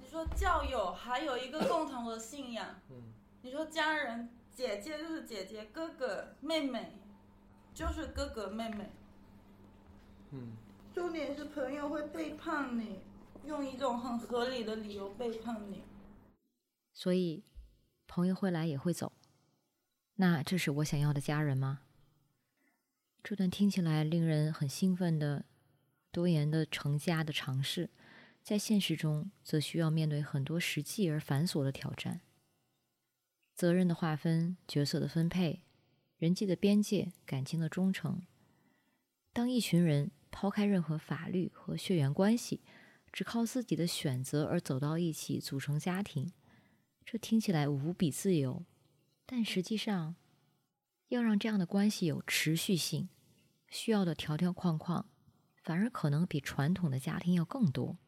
[0.00, 3.12] 你说教友还有一个共同的信仰，嗯，
[3.42, 6.92] 你说家人，姐姐就是姐姐，哥哥妹妹。
[7.74, 8.90] 就是哥哥妹妹，
[10.32, 10.52] 嗯，
[10.92, 13.00] 重点是朋友会背叛你，
[13.46, 15.82] 用一种很合理的理由背叛你，
[16.92, 17.44] 所以
[18.06, 19.12] 朋友会来也会走，
[20.16, 21.80] 那这是我想要的家人吗？
[23.24, 25.46] 这段听起来令人很兴奋的
[26.10, 27.88] 多言的成家的尝试，
[28.42, 32.20] 在现实中则需要面对很多实际而繁琐的挑战，
[33.54, 35.62] 责任的划分，角色的分配。
[36.18, 38.22] 人际的边界，感情的忠诚。
[39.32, 42.60] 当一群人抛开任何法律和血缘关系，
[43.12, 46.32] 只靠自己的选择而走到一起组成家庭，
[47.04, 48.64] 这听起来无比自由，
[49.26, 50.14] 但实际上，
[51.08, 53.08] 要让这样的关系有持续性，
[53.68, 55.08] 需要的条条框框，
[55.56, 57.98] 反而可能比传统的家庭要更多。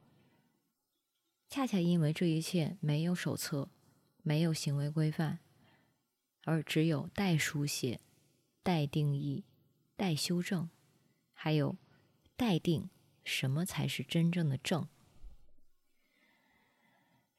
[1.48, 3.70] 恰恰因为这一切没有手册，
[4.24, 5.38] 没有行为规范。
[6.42, 8.00] 而只有待书写、
[8.64, 9.44] 待定义、
[9.94, 10.68] 待修正，
[11.32, 11.76] 还有
[12.36, 12.90] 待定
[13.24, 14.88] 什么才是真正的正。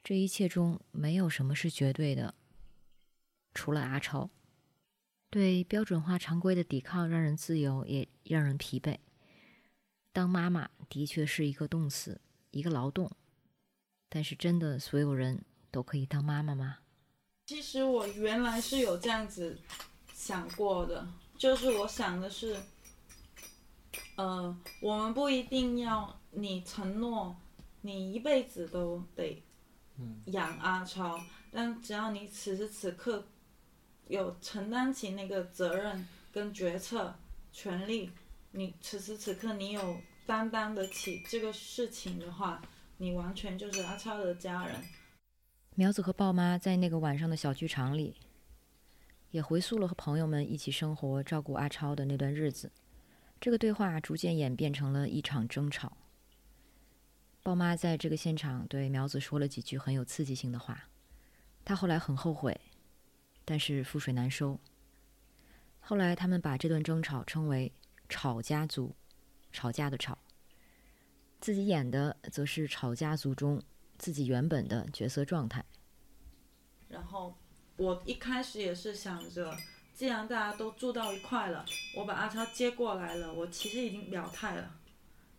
[0.02, 2.34] 这一切中没有什么是绝对的，
[3.54, 4.30] 除了阿超。
[5.30, 8.98] 对标准化常规的抵抗让人自由，也让人疲惫。
[10.14, 12.22] 当妈妈的确是一个动词，
[12.52, 13.12] 一个劳动。
[14.08, 15.44] 但是真的所有人
[15.76, 16.78] 都可以当妈妈吗？
[17.48, 19.60] 其实我原来是有这样子
[20.14, 21.06] 想过的，
[21.38, 22.56] 就是我想的是，
[24.16, 27.36] 呃，我们不一定要你承诺
[27.82, 29.44] 你一辈子都得
[30.28, 31.20] 养阿超，
[31.52, 33.28] 但只要你此时此刻
[34.08, 37.14] 有承担起那个责任跟决策
[37.52, 38.10] 权利，
[38.52, 42.62] 你此时此刻你有担当得起这个事情的话，
[42.96, 44.82] 你完全就是阿超的家人。
[45.78, 48.16] 苗子和豹妈在那个晚上的小剧场里，
[49.32, 52.72] 也回溯了和朋友们一起生活、照顾阿超的那段日子。
[53.42, 55.98] 这个对话逐渐演变成了一场争吵。
[57.44, 60.88] 豹妈在这个现场对苗子说了几句很有刺激性的话，
[61.66, 62.58] 她后来很后悔，
[63.44, 64.58] 但是覆水难收。
[65.82, 67.70] 后来他们把这段争吵称为
[68.08, 68.96] “吵家族”，
[69.52, 70.18] 吵架的吵。
[71.42, 73.62] 自己演的则是吵家族中
[73.98, 75.64] 自己原本的角色状态。
[76.88, 77.36] 然后
[77.78, 79.56] 我一开始也是想着，
[79.94, 84.72] 既然大家都住到一块了，我把阿超接过来了，我其实已经表态了，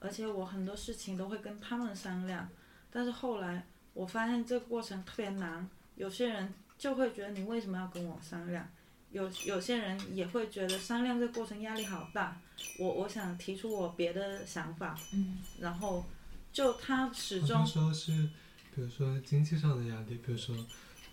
[0.01, 2.49] 而且我很多事情都会跟他们商量。
[2.91, 8.69] 但是后来我发现这个过程特别难，有些人就会觉得你为什么要跟我商量？
[9.11, 12.39] 有有些人也会觉得商量这个过程压力好大。
[12.79, 16.05] 我我想提出我别的想法，嗯，然后
[16.53, 18.29] 就他始终说是，
[18.77, 20.55] 比如说经济上的压力，比如说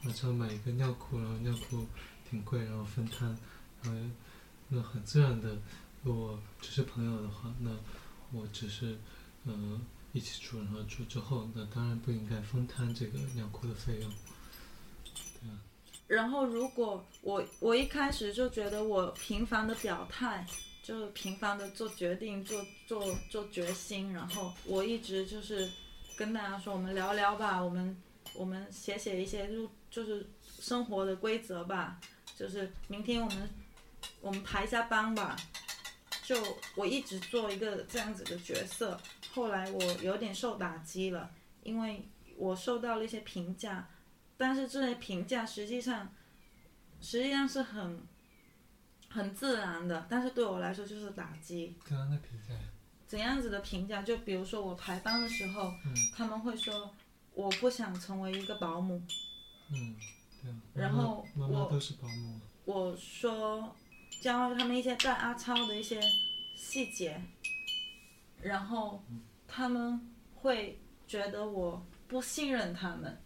[0.02, 1.88] 马上买一个尿裤，然后尿裤
[2.30, 3.36] 挺贵，然后分摊，
[3.82, 4.00] 然后
[4.68, 5.58] 那很自然的，
[6.04, 7.72] 如果只是朋友的话，那
[8.34, 8.98] 我只是
[9.46, 9.80] 呃
[10.12, 14.12] 一起住，然后住之后，那当然不应该分摊这个尿裤的费用。
[16.06, 20.46] 然后，如果我我一开始就觉得我频繁的表态，
[20.84, 25.68] 就是频繁的做决定、做做做决心，然后我一直就是
[26.18, 27.96] 跟大家说，我们聊聊吧，我们
[28.36, 32.00] 我们写写一些就就是生活的规则吧，
[32.36, 33.50] 就是明天我们
[34.22, 35.36] 我们排一下班吧，
[36.24, 36.36] 就
[36.76, 39.00] 我一直做一个这样子的角色，
[39.34, 41.32] 后来我有点受打击了，
[41.64, 43.88] 因为我受到了一些评价。
[44.36, 46.14] 但是这些评价实际上，
[47.00, 48.02] 实际上是很
[49.10, 51.78] 很自然的，但是对我来说就是打击。
[51.86, 52.54] 怎样的评价？
[53.14, 54.02] 怎样子的评价？
[54.02, 56.90] 就比如说我排班的时候，嗯他们会说
[57.36, 59.00] 我不想成为一个保姆，
[59.70, 59.96] 嗯，
[60.42, 60.58] 对啊。
[60.74, 62.40] 然后我妈妈都是保姆。
[62.66, 63.76] 我说
[64.20, 66.02] 教他们一些带阿超的一些
[66.56, 67.22] 细节，
[68.42, 69.04] 然后
[69.48, 70.02] 他们
[70.34, 73.22] 会觉得我不信任他们，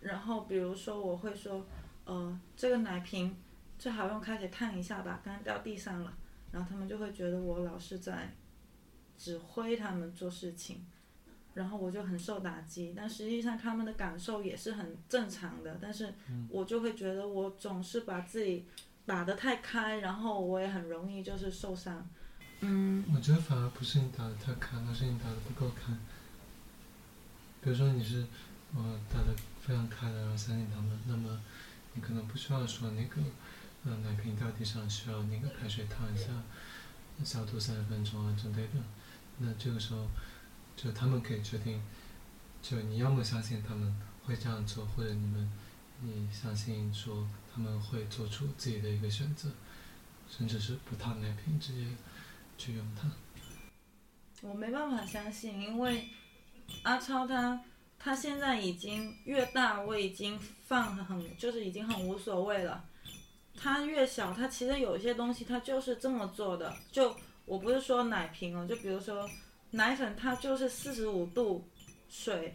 [0.00, 1.66] 然后比如说我会说，
[2.04, 3.34] 呃，这个奶瓶
[3.78, 6.12] 最好用开水烫一下吧，刚刚掉地上了，
[6.52, 8.30] 然后他们就会觉得我老是在
[9.20, 10.84] 指挥他们做事情。
[11.52, 16.14] 然后我就很受打击，但实际上他们的感受也是很正常的，但是
[16.48, 18.64] 我就会觉得我总是把自己
[19.04, 22.08] 打得太开，然后我也很容易就是受伤。
[22.60, 25.92] 嗯，我觉得反而不是你打的太开，而是你打的不够开。
[27.60, 28.24] 比如说你是
[28.76, 31.40] 呃打的非常开的，然后相信他们，那么
[31.94, 33.16] 你可能不需要说那个
[33.84, 36.28] 呃奶瓶掉地上需要那个开水烫一下，
[37.24, 38.80] 消毒三十分钟啊之类的。
[39.42, 40.06] 那这个时候
[40.76, 41.82] 就他们可以决定，
[42.60, 45.50] 就你要么相信他们会这样做，或者你们
[46.02, 49.48] 你相信说他们会做出自己的一个选择，
[50.28, 51.86] 甚至是不烫奶瓶直接
[52.58, 53.10] 去用它。
[54.42, 56.08] 我没办法相信，因为
[56.82, 57.62] 阿超他
[57.98, 62.84] 他现在已经越大，我已经放很就是已经很无所谓了。
[63.56, 66.74] 他越小，他其实有些东西他就是这么做的。
[66.90, 67.14] 就
[67.50, 69.28] 我不是说奶瓶哦，就比如说
[69.72, 71.68] 奶粉，它就是四十五度
[72.08, 72.54] 水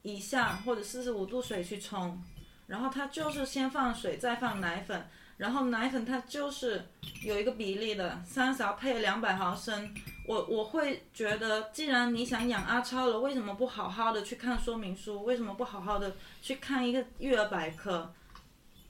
[0.00, 2.18] 以下或者四十五度水去冲，
[2.66, 6.82] 然后它就是先放水再放奶粉，然后奶粉它就是
[7.22, 9.94] 有一个比例的，三勺配两百毫升。
[10.26, 15.22] 我我会觉得，既然你想养阿超了，为什么不好好的去看说明书？
[15.22, 18.10] 为什么不好好的去看一个育儿百科？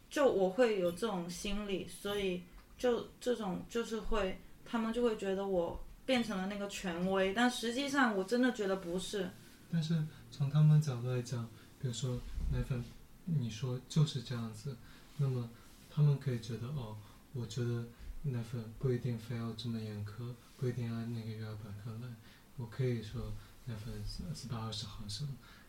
[0.08, 2.44] 就我会有这种心理，所以
[2.78, 4.38] 就这种就是会，
[4.72, 9.28] 他们就会觉得我变成了那个权威，但实际上我真的觉得不是。
[9.70, 11.46] 但是从他们角度来讲，
[11.78, 12.18] 比如说
[12.50, 12.82] 奶粉，
[13.26, 14.74] 你说就是这样子，
[15.18, 15.50] 那么
[15.90, 16.96] 他们可以觉得哦，
[17.34, 17.84] 我觉得
[18.22, 22.08] 奶粉不一定非要这么严苛，不一定按那个育儿百科来，
[22.56, 23.30] 我可以说
[23.66, 25.28] 奶粉四四百二十毫升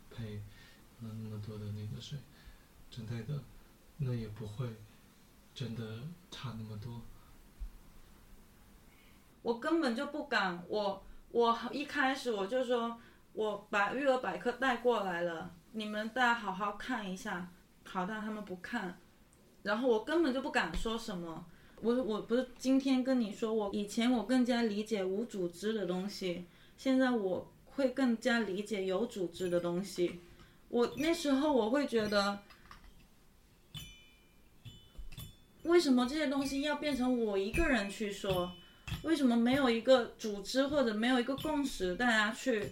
[0.10, 0.42] 配
[1.02, 2.18] 嗯那么多的那个水
[2.90, 3.38] 之类的，
[3.98, 4.66] 那也不会
[5.54, 6.00] 真的
[6.32, 7.02] 差那么多。
[9.44, 12.98] 我根本就不敢，我我一开始我就说，
[13.34, 17.52] 我把育儿百科带过来了，你们大家好好看一下，
[17.84, 18.98] 好，但他们不看，
[19.62, 21.46] 然后我根本就不敢说什么。
[21.82, 26.46] 我我不是今天跟你说，我以前我更加理解无组织的东西，
[26.78, 30.22] 现在我会更加理解有组织的东西。
[30.70, 32.40] 我那时候我会觉得，
[35.64, 38.54] 为什么这些东西要变成我一个人去说？
[39.02, 42.72] 为什么没有一个组织或者没有一个共识，大家去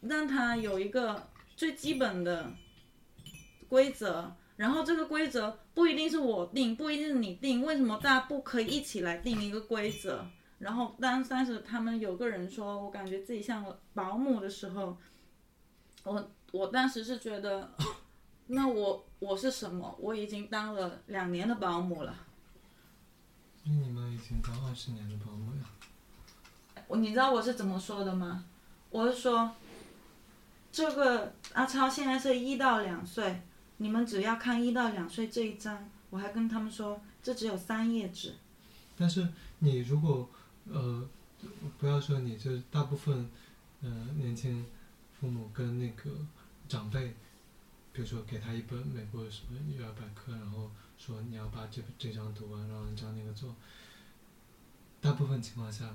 [0.00, 2.50] 让它有一个最基本的
[3.68, 4.32] 规则？
[4.56, 10.24] 然后这个规则不一定是我定，不一定是你定，为什么大家不可以一起来定一个规则？
[10.58, 14.96] 然后当当时他们有个人说，我感觉自己像保姆的时候，
[16.04, 17.68] 我我当时是觉得，
[18.46, 19.96] 那我我是什么？
[20.00, 22.16] 我已经当了两年的保姆了。
[23.64, 25.62] 那你们已经当二十年的保姆呀？
[26.86, 28.44] 我你知道我是怎么说的吗？
[28.90, 29.50] 我是说，
[30.70, 33.42] 这个阿超现在是一到两岁，
[33.78, 38.34] 你们只要看一到两岁这一章，我还跟他们说，这只有三页纸。
[38.96, 39.26] 但是
[39.60, 40.28] 你如果
[40.70, 41.08] 呃，
[41.78, 43.28] 不要说你，就是大部分
[43.82, 44.64] 呃年轻
[45.18, 46.10] 父母跟那个
[46.68, 47.14] 长辈，
[47.92, 50.70] 比如说给他一本美国什么育儿百科，然后
[51.04, 53.54] 说你要把这这张读完，然后你照那个做。
[55.02, 55.94] 大部分情况下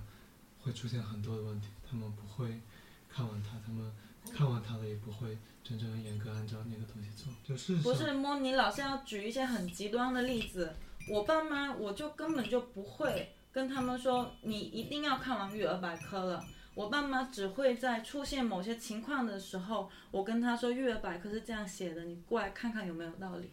[0.60, 2.62] 会出现很多的问题，他们不会
[3.10, 3.92] 看完它，他们
[4.32, 7.34] 看完它了也不会真正严格按照那个东西做。
[7.44, 10.76] 就事实上，不是摸你老是要举一些很极端的例子，
[11.10, 16.46] 我爸妈我就根本就不会跟他们说你一定要看完育儿百科了。
[16.76, 23.52] 我爸妈只会在出现某些情况的时候，我跟他说育儿百科是这样写的，你过来看看有没有道理。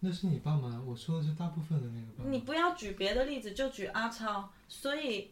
[0.00, 2.30] 那是你爸妈，我说的是大部分的那个爸妈。
[2.30, 4.50] 你不要举别的例子，就举阿超。
[4.68, 5.30] 所以，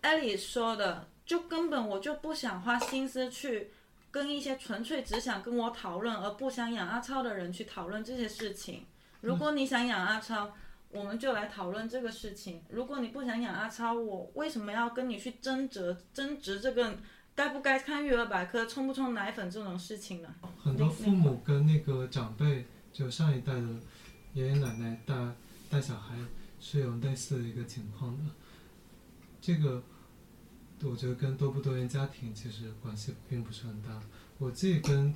[0.00, 3.70] 艾莉说的，就根本我就不想花心思去
[4.10, 8.84] 跟一些纯粹只想跟我讨论而不想养阿超的人去讨论这些事情。
[9.20, 10.52] 如果你想养阿超，
[10.90, 12.62] 我们就来讨论这个事情。
[12.68, 16.98] 如果你不想养阿超，我为什么要跟你去争执争执这个
[17.34, 20.34] 该不该看育儿百科、冲不冲奶粉这种事情呢？
[20.62, 23.68] 很多父母跟那个长辈，就上一代的
[24.34, 25.14] 爷爷奶奶带
[25.70, 26.16] 带小孩
[26.60, 28.24] 是有类似的一个情况的。
[29.40, 29.82] 这个
[30.82, 34.00] 我觉得跟多不多元家庭其实关系并不是很大。
[34.38, 35.14] 我自己跟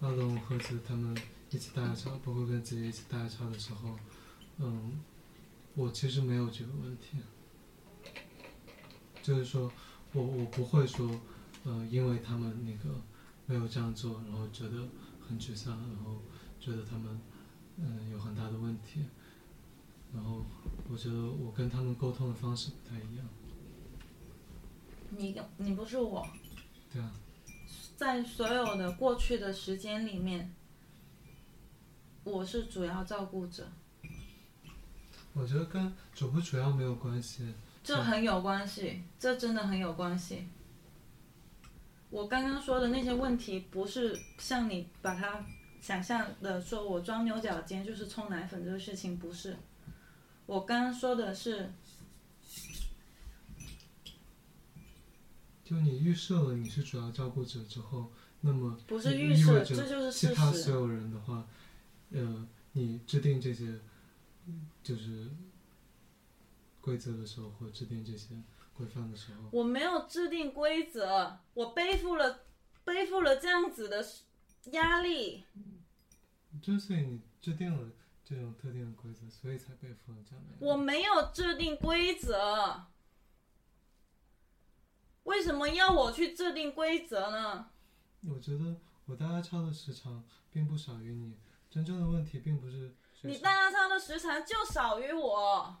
[0.00, 1.16] 阿龙和子他们
[1.50, 3.98] 一起大家超，包括跟姐姐一起大家的时候，
[4.58, 5.00] 嗯，
[5.74, 7.18] 我其实没有这个问题。
[9.22, 9.72] 就是说
[10.12, 11.20] 我我不会说，
[11.64, 12.94] 呃，因为他们那个
[13.46, 14.86] 没有这样做，然后觉得
[15.26, 16.22] 很沮丧，然后
[16.66, 17.20] 觉得他们
[17.76, 19.04] 嗯有很大的问题。
[20.12, 20.44] 然后
[20.90, 23.24] 我觉得我跟他们沟通的方式不太一样。
[25.10, 26.26] 你你不是我，
[26.92, 27.12] 对啊，
[27.96, 30.52] 在所有的过去的时间里面，
[32.24, 33.68] 我是主要照顾者，
[35.34, 37.54] 我觉得跟主不主要没有关系。
[37.84, 40.48] 这很有关系，这真的很有关系。
[42.10, 45.44] 我刚刚说的那些问题，不是像你把它
[45.86, 49.56] 想象的说我装牛角尖就是冲奶粉这个事情，不是。
[50.44, 51.70] 我刚刚说的是，
[55.64, 58.10] 就你预设了你是主要照顾者之后，
[58.40, 61.46] 那么不是预设这就是其事实他所有人的话，
[62.10, 63.78] 呃，你制定这些
[64.82, 65.30] 就是
[66.80, 68.34] 规则的时候，或制定这些
[68.74, 72.40] 规范的时候，我没有制定规则，我背负了
[72.84, 74.04] 背负了这样子的
[74.72, 75.44] 压力。
[76.62, 77.90] 之所以你制定了
[78.24, 80.54] 这种特定的规则，所以才背负了这样的。
[80.58, 82.86] 我没有制定规则，
[85.24, 87.70] 为什么要我去制定规则呢？
[88.28, 91.36] 我觉得我大家超的时长并不少于你，
[91.70, 95.76] 真正的问题并不是你大家超的时长就少于我，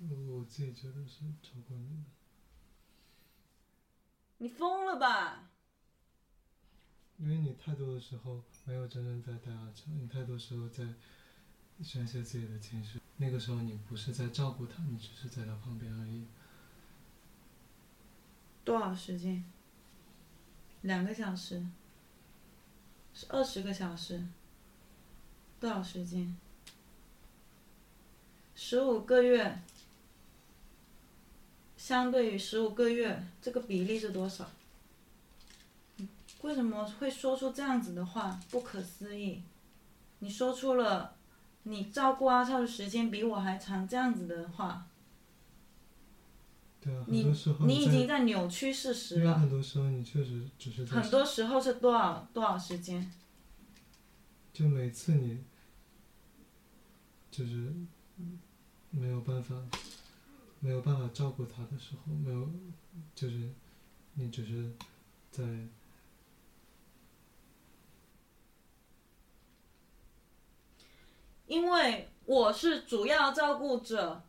[0.00, 2.10] 我自己觉得是超过你的。
[4.38, 5.47] 你疯了吧？
[7.18, 10.84] 因为你太多的时候没有真正在带阿超，你太多时候在
[11.82, 13.00] 宣泄自己的情绪。
[13.16, 16.24] 那个时候你不是在照顾他，你只是在他旁边而已。
[18.64, 19.44] 多少时间？
[20.82, 21.66] 两个小时？
[23.12, 24.24] 是二十个小时？
[25.58, 26.36] 多少时间？
[28.54, 29.60] 十五个月，
[31.76, 34.48] 相对于十五个月，这个比例是多少？
[36.40, 38.38] 你为什么会说出这样子的话？
[38.50, 39.42] 不可思议！
[40.20, 41.16] 你说出了
[41.64, 44.86] 你照顾阿超的时间比我还长这样子的话，
[46.84, 47.24] 啊，很你
[47.66, 49.50] 你已经在，扭曲事实了很了。
[49.50, 53.12] 多时候你确实只是很多时候是多少多少时间？
[54.52, 55.44] 就每次你
[57.30, 57.72] 就是
[58.90, 59.54] 没有办法
[60.60, 62.48] 没有办法照顾他的时候，没有
[63.14, 63.52] 就是
[64.14, 64.72] 你只是
[65.30, 65.44] 在
[71.48, 74.22] 因为我是主要照顾者，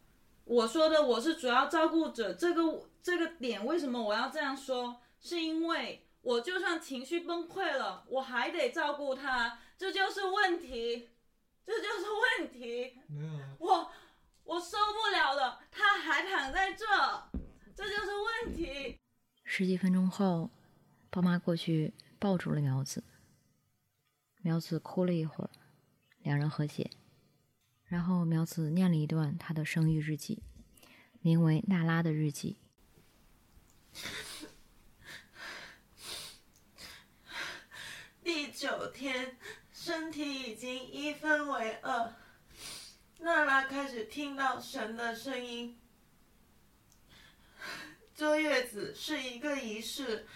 [0.45, 5.01] 我说的我是主要照顾者，这个这个点为什么我要这样说？
[5.19, 11.09] 是因为我就算情绪崩溃了，我还得照顾他，这就是问题，
[11.65, 12.05] 这就是
[12.39, 12.97] 问题。
[13.09, 13.91] 没有啊，我
[14.45, 16.85] 我受不了了，他还躺在这，
[17.75, 18.11] 这就是
[18.45, 18.97] 问题。
[19.43, 20.49] 十几分钟后，
[21.09, 23.03] 爸妈过去抱住了苗子。
[24.41, 25.49] 苗子哭了一会儿，
[26.23, 26.89] 两人和解。
[27.89, 30.43] 然后苗子念了一段她的生育日记，
[31.21, 32.55] 名为《娜拉的日记》。
[38.23, 39.35] 第九天，
[39.73, 42.13] 身体已经一分为二。
[43.21, 45.75] 娜拉开始听到神的声音。
[48.13, 50.27] 坐月子是一个仪式，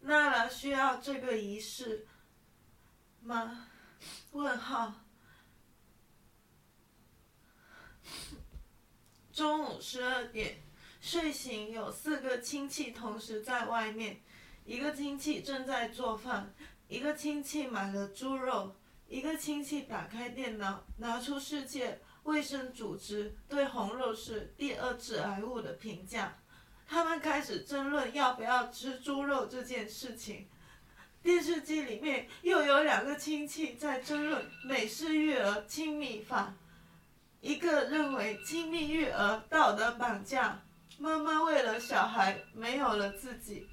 [0.00, 2.06] 娜拉需要这个仪式
[3.22, 3.66] 吗？
[4.32, 5.07] 问号。
[9.32, 10.56] 中午十二点，
[11.00, 14.20] 睡醒有四个亲戚同时在外面，
[14.64, 16.52] 一个亲戚正在做饭，
[16.88, 18.74] 一个亲戚买了猪肉，
[19.08, 26.36] 一个亲戚打开电脑，拿出世界卫生组织对红肉是第二致癌物的评价。
[26.86, 30.48] 他们开始争论要不要吃猪肉这件事情。
[31.22, 36.54] 电视机里面又有两个亲戚在争论美式育儿亲密法，
[37.40, 40.60] 一个认为亲密育儿道德绑架，
[40.98, 43.68] 妈妈为了小孩没有了自己；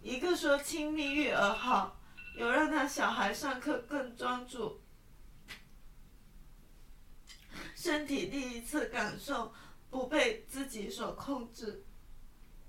[0.00, 2.00] 一个说亲密育儿好，
[2.36, 4.80] 有让他小孩上课更专注。
[7.76, 9.52] 身体第一次感受
[9.88, 11.84] 不被自己所控制，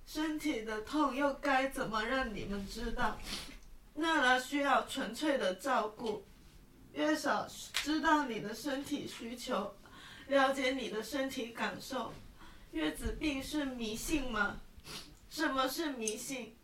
[0.06, 3.18] 身体的痛又该怎么让你们知道？
[3.96, 6.26] 娜拉需要纯粹的照顾，
[6.94, 9.76] 越少知道你的身体需求，
[10.32, 12.14] 了解你的身体感受。
[12.72, 14.62] 月子病是迷信吗？
[15.30, 16.56] 什么是迷信？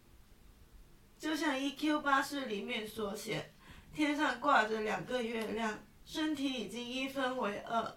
[1.20, 3.52] 就像 EQ 巴士里面所写，
[3.94, 7.94] 天上挂着两个月亮，身体已经一分为二，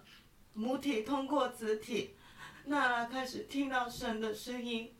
[0.51, 2.17] 母体通过子体，
[2.65, 4.93] 娜拉开始听到神的声音。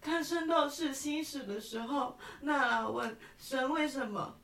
[0.00, 4.36] 看《圣斗士星矢》的时候，娜拉问神为什么？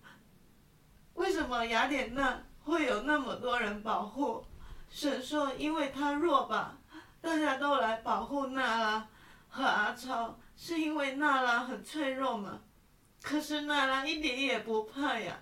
[1.14, 4.44] 为什么雅典娜会有那么多人保护？
[4.94, 6.78] 神说因为他弱吧，
[7.20, 9.08] 大家都来保护娜拉
[9.48, 12.60] 和阿超，是因为娜拉很脆弱吗？
[13.20, 15.36] 可是娜拉一点也不怕呀，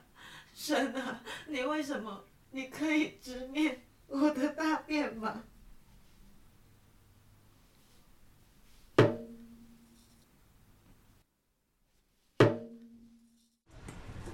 [0.54, 2.24] 神啊，你为什么？
[2.50, 5.44] 你可以直面我的大便吗？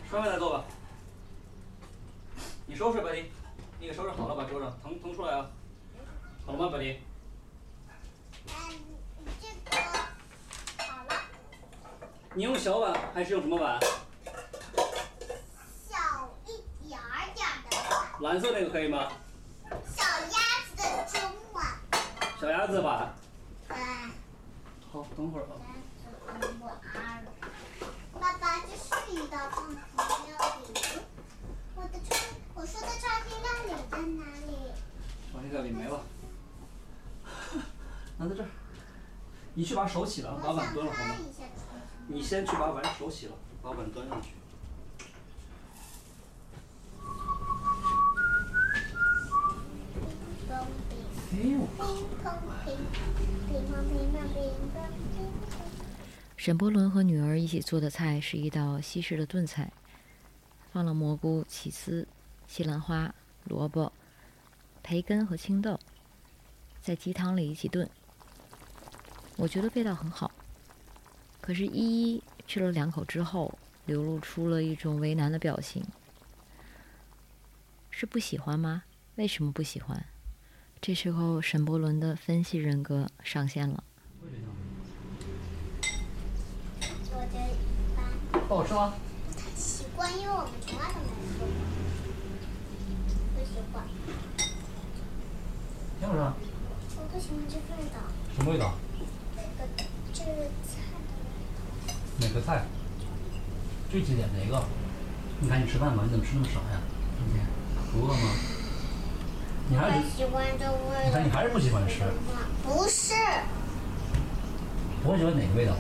[0.09, 0.65] 双面来做吧。
[2.67, 3.31] 你收拾吧你，
[3.81, 5.49] 你给收拾好了，把桌上腾腾出来啊。
[6.45, 7.01] 好了吗，百丽？
[8.49, 8.53] 嗯，
[9.41, 9.77] 这个
[10.79, 11.15] 好了，
[12.35, 13.79] 你用小碗还是用什么碗？
[15.89, 17.77] 小一点儿点儿的
[18.21, 19.13] 碗，蓝色那个可以吗？
[19.95, 20.39] 小鸭
[20.75, 21.21] 子的中
[21.53, 21.65] 碗，
[22.41, 23.15] 小鸭子碗。
[23.69, 24.11] 嗯，
[24.91, 25.55] 好，等会儿啊。
[26.27, 26.75] 鸭子碗。
[28.21, 29.77] 爸爸，这是一道创新
[30.27, 30.67] 料理。
[31.77, 32.19] 我的创，
[32.61, 34.53] 我说的创新料理在哪里？
[35.33, 36.03] 把这个里没了。
[38.17, 38.49] 拿在这儿。
[39.55, 41.15] 你去把手洗了，把碗端了好吗
[42.09, 43.33] 你先去把碗手洗了，
[43.63, 44.31] 把碗端上去。
[51.31, 51.69] 冰哎呦。
[56.37, 59.71] 沈伯伦和女儿一起做的菜是一道西式的炖菜，
[60.73, 62.09] 放了蘑菇、起司、
[62.49, 63.93] 西兰花、萝卜、
[64.83, 65.79] 培根和青豆，
[66.81, 67.89] 在鸡汤里一起炖。
[69.37, 70.33] 我觉得味道很好，
[71.43, 75.85] 可是依依吃了两口之后，流露出了一种为难的表情。
[77.91, 78.85] 是不喜欢吗？
[79.17, 80.07] 为什么不喜欢？
[80.81, 83.85] 这时候，沈伯伦的分析人格上线了。
[84.23, 84.27] 我
[87.27, 87.55] 觉得一
[87.95, 88.03] 般，
[88.49, 88.95] 不好吃吗？
[89.29, 91.53] 不太习惯，因为我们从来都没有做过。
[95.99, 96.35] 挺好吃啊。
[96.97, 97.97] 我不喜欢这味道。
[98.37, 98.75] 什么味道？
[99.37, 99.69] 这个
[100.13, 100.25] 这
[100.65, 100.81] 菜。
[102.21, 102.65] 哪个菜？
[103.91, 104.65] 具体点哪个？
[105.41, 106.81] 你赶紧吃饭吧，你怎么吃那么少呀？
[107.19, 107.47] 今天
[107.93, 108.31] 不饿吗？
[109.71, 111.07] 你还是喜欢这味道。
[111.07, 112.03] 你看你还是不喜欢吃，
[112.65, 113.15] 不是，
[115.03, 115.75] 不会喜欢哪个味道？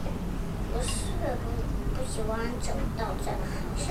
[0.72, 0.89] 不是
[1.43, 1.49] 不
[1.97, 3.34] 不喜欢这道菜，
[3.76, 3.84] 是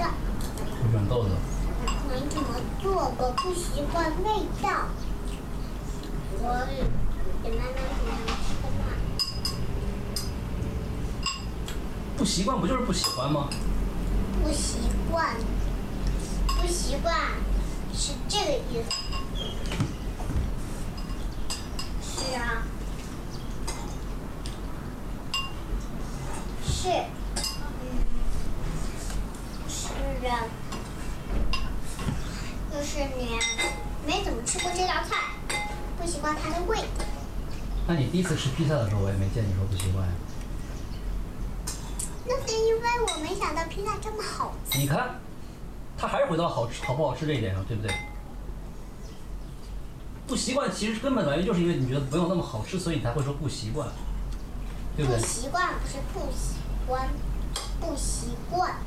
[0.84, 1.30] 不喜欢豆子。
[2.10, 2.50] 没怎么
[2.82, 4.30] 做过，不习惯味
[4.62, 4.88] 道。
[6.40, 6.44] 我
[7.44, 8.82] 得慢慢品尝吃嘛。
[12.18, 13.50] 不习惯不就是不喜欢吗？
[14.44, 14.78] 不习
[15.12, 15.36] 惯，
[16.48, 17.16] 不习惯
[17.94, 18.92] 是这个意思。
[22.02, 22.64] 是啊，
[26.66, 26.90] 是，
[27.82, 27.84] 嗯，
[29.70, 29.88] 是
[30.28, 30.46] 啊，
[32.72, 33.40] 就是你
[34.06, 35.36] 没怎么吃过这道菜，
[36.00, 37.06] 不习惯它的味道。
[37.88, 40.12] 那你第一次吃披萨的时候，我也没见你说不习惯呀。
[42.26, 44.80] 那是因为我没想到披萨这么好吃。
[44.80, 45.20] 你看，
[45.96, 47.96] 他还是回到好吃好不好吃这一点上，对不对？
[50.26, 53.88] 不习惯其实根本原因就是因为你觉得没有那么好吃，所以你才会说不习惯，
[54.96, 55.28] 对不对不？
[55.28, 56.56] 习惯不是不喜
[56.88, 57.08] 欢，
[57.80, 58.78] 不习惯，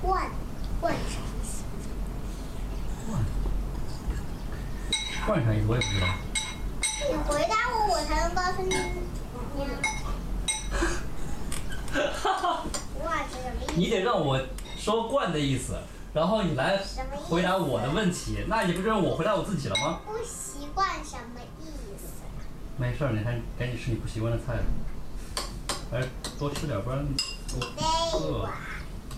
[0.00, 0.30] 惯
[0.80, 1.62] 惯什么意思？
[5.26, 6.06] 惯啥意思我也不知道。
[7.10, 8.74] 你回答我，我才能告诉你。
[13.76, 14.40] 你得让我
[14.76, 15.76] 说惯的意思，
[16.12, 16.80] 然后你来
[17.28, 20.00] 回答我的问题，那你不是让我回答我自己了吗？
[20.06, 21.66] 不习惯什么意
[21.98, 22.24] 思？
[22.76, 24.58] 没事儿，你还赶紧吃你不习惯的菜，
[25.90, 27.06] 还是多吃点，不然
[27.54, 28.48] 我饿我。。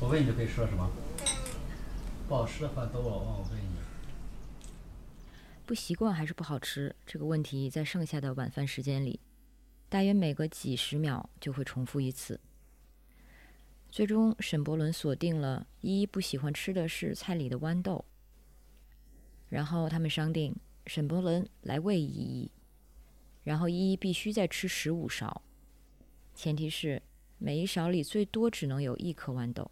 [0.01, 0.91] 我喂你就可以吃了是吗？
[2.28, 3.76] 不好吃的话都我忘我喂你。
[5.67, 9.19] 不习惯还是不好吃这个问题，在剩下的晚饭时间里，
[9.89, 12.41] 大约每隔几十秒就会重复一次。
[13.91, 18.05] 最终，沈伯伦锁定了依依不喜欢吃的是菜里的豌豆，
[19.49, 20.55] 然后他们商定
[20.87, 22.51] 沈伯伦来喂依依，
[23.43, 25.43] 然后依依必须再吃十五勺，
[26.33, 27.03] 前提是
[27.39, 29.69] 每一勺里最多只能有一颗豌豆。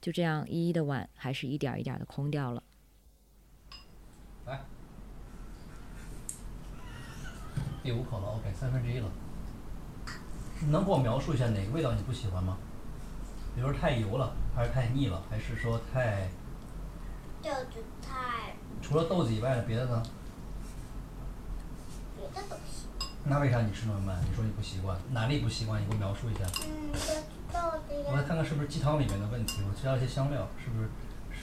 [0.00, 2.62] 就这样，依依的碗还是一点一点的空掉了。
[4.46, 4.60] 来，
[7.82, 9.08] 第五口了，OK，三分之一了。
[10.60, 12.58] 你能给我描述一下哪个味道你不喜欢吗？
[13.54, 16.28] 比如说太油了，还是太腻了，还是说太
[17.42, 20.02] 豆子太除了豆子以外的别的呢？
[22.16, 22.58] 别的。
[23.26, 24.18] 那为啥你吃那么慢？
[24.28, 25.80] 你说你不习惯，哪里不习惯？
[25.80, 26.40] 你给我描述一下。
[26.66, 27.14] 嗯，这
[27.50, 30.88] 豆子我来，看看是不是鸡汤里面的问题，我加了一些香料，是不是？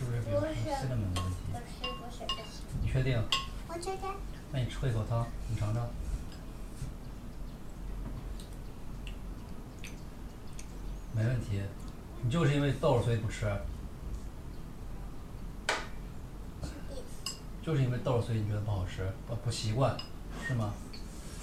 [0.02, 1.58] 是不是比如说不是 cinnamon 的问题不？
[1.60, 2.44] 是不是不是，
[2.82, 3.22] 你确定？
[3.68, 3.98] 我觉得
[4.52, 5.88] 那你喝一口汤，你尝尝。
[11.14, 11.62] 没问题，
[12.24, 13.46] 你就是因为豆儿所以不吃，
[17.62, 19.96] 就是因为豆儿所以你觉得不好吃，不不习惯，
[20.48, 20.74] 是吗？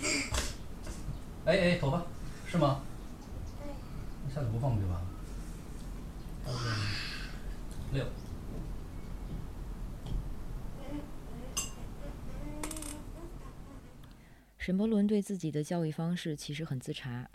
[1.47, 2.03] 哎哎，头发，
[2.51, 2.81] 是吗？
[4.27, 5.07] 那下次不放不就完了？
[6.47, 6.53] 二
[7.93, 8.05] 六
[14.69, 17.27] 沈伯伦对自己的教育方式其实很自查，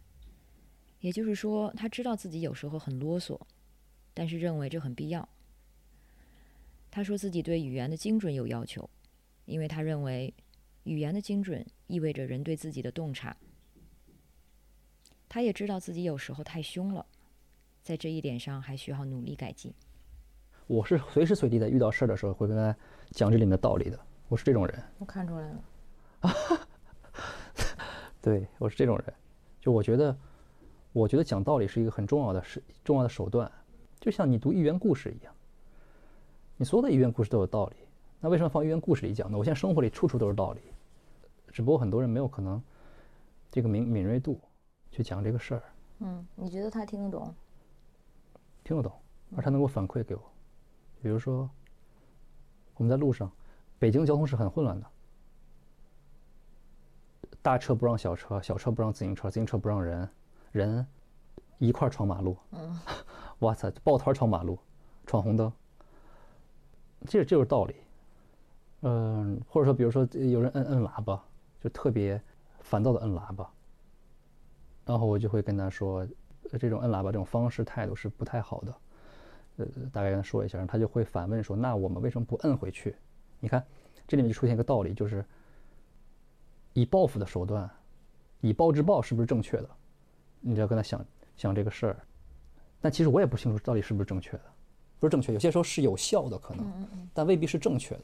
[0.99, 3.41] 也就是说，他知道自己有时候很啰嗦，
[4.13, 5.27] 但是认为这很必要。
[6.91, 8.87] 他说自己对语言的精准有要求，
[9.45, 10.31] 因为他认为
[10.83, 13.35] 语言的精准意味着人对自己的洞察。
[15.27, 17.03] 他也知道自己有时候太凶了，
[17.81, 19.73] 在这一点上还需要努力改进。
[20.67, 22.77] 我是随时随地在遇到事儿的时候会跟他
[23.09, 24.83] 讲这里面的道理的，我是这种人。
[24.99, 25.63] 我看出来了，
[28.23, 29.13] 对我是这种人，
[29.59, 30.17] 就我觉得，
[30.93, 33.51] 我觉得讲道理是一个很重要的是，重要的手段，
[33.99, 35.35] 就像你读寓言故事一样，
[36.55, 37.75] 你所有的寓言故事都有道理，
[38.21, 39.37] 那为什么放寓言故事里讲呢？
[39.37, 40.61] 我现在生活里处处都是道理，
[41.51, 42.63] 只不过很多人没有可能
[43.51, 44.39] 这个敏敏锐度
[44.89, 45.63] 去讲这个事儿，
[45.99, 47.35] 嗯，你觉得他听得懂？
[48.63, 48.89] 听得懂，
[49.35, 50.21] 而他能够反馈给我，
[51.01, 51.49] 比如说
[52.75, 53.29] 我们在路上，
[53.77, 54.87] 北京交通是很混乱的。
[57.43, 60.09] 大车不让小车，小车不让自行车，自行车不让人，
[60.51, 60.87] 人
[61.59, 62.35] 一块儿闯马路。
[62.51, 62.79] 嗯，
[63.39, 64.57] 哇塞，抱团儿闯马路，
[65.05, 65.51] 闯红灯，
[67.05, 67.75] 这这就是道理。
[68.81, 71.21] 嗯，或者说，比如说有人摁摁喇叭，
[71.61, 72.19] 就特别
[72.61, 73.49] 烦躁的摁喇叭，
[74.85, 76.07] 然后我就会跟他说，
[76.51, 78.75] 呃这种摁喇叭这种方式态度是不太好的。
[79.57, 82.95] 呃，大概跟他说一下，他就会反问说：“那我们为什么不摁回去？”
[83.39, 83.63] 你看，
[84.07, 85.23] 这里面就出现一个道理，就是
[86.73, 87.69] 以报复的手段，
[88.41, 89.69] 以暴制暴是不是正确的？
[90.41, 91.05] 你就要跟他想
[91.37, 91.97] 想这个事儿。
[92.81, 94.41] 但其实我也不清楚到底是不是正确的，
[94.99, 96.65] 不是正确，有些时候是有效的可能，
[97.13, 98.03] 但未必是正确的。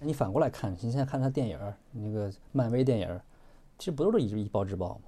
[0.00, 3.20] 你反过来看，你现在看他电影儿，那个漫威电影儿，
[3.78, 5.00] 其实不都是以以暴制暴吗？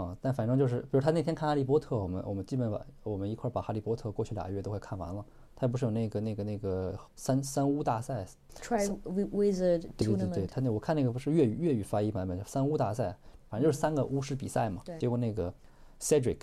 [0.00, 5.24] 啊、但反正就是，比如他那天看《哈利波特》，我们我们基本把我们一块儿把《哈利波特》过去俩月都快看完了。
[5.60, 8.26] 他不是有那个那个那个三三巫大赛
[8.62, 13.14] ，Try wi- Wizard 对对对他那我看那个不是粤语粤语发音版本，三巫大赛，
[13.50, 14.80] 反正就是三个巫师比赛嘛。
[14.86, 15.52] 对结果那个
[16.00, 16.38] Cedric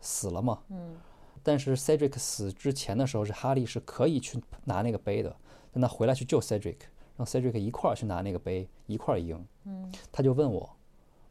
[0.00, 0.96] 死了嘛，嗯，
[1.44, 5.36] 但是 Cedric 死之前的时候，是哈利是可以去拿那个杯的，
[5.70, 6.78] 但他回来去救 Cedric，
[7.16, 9.40] 让 Cedric 一块儿去拿那个杯，一块儿赢。
[9.66, 10.68] 嗯，他就问我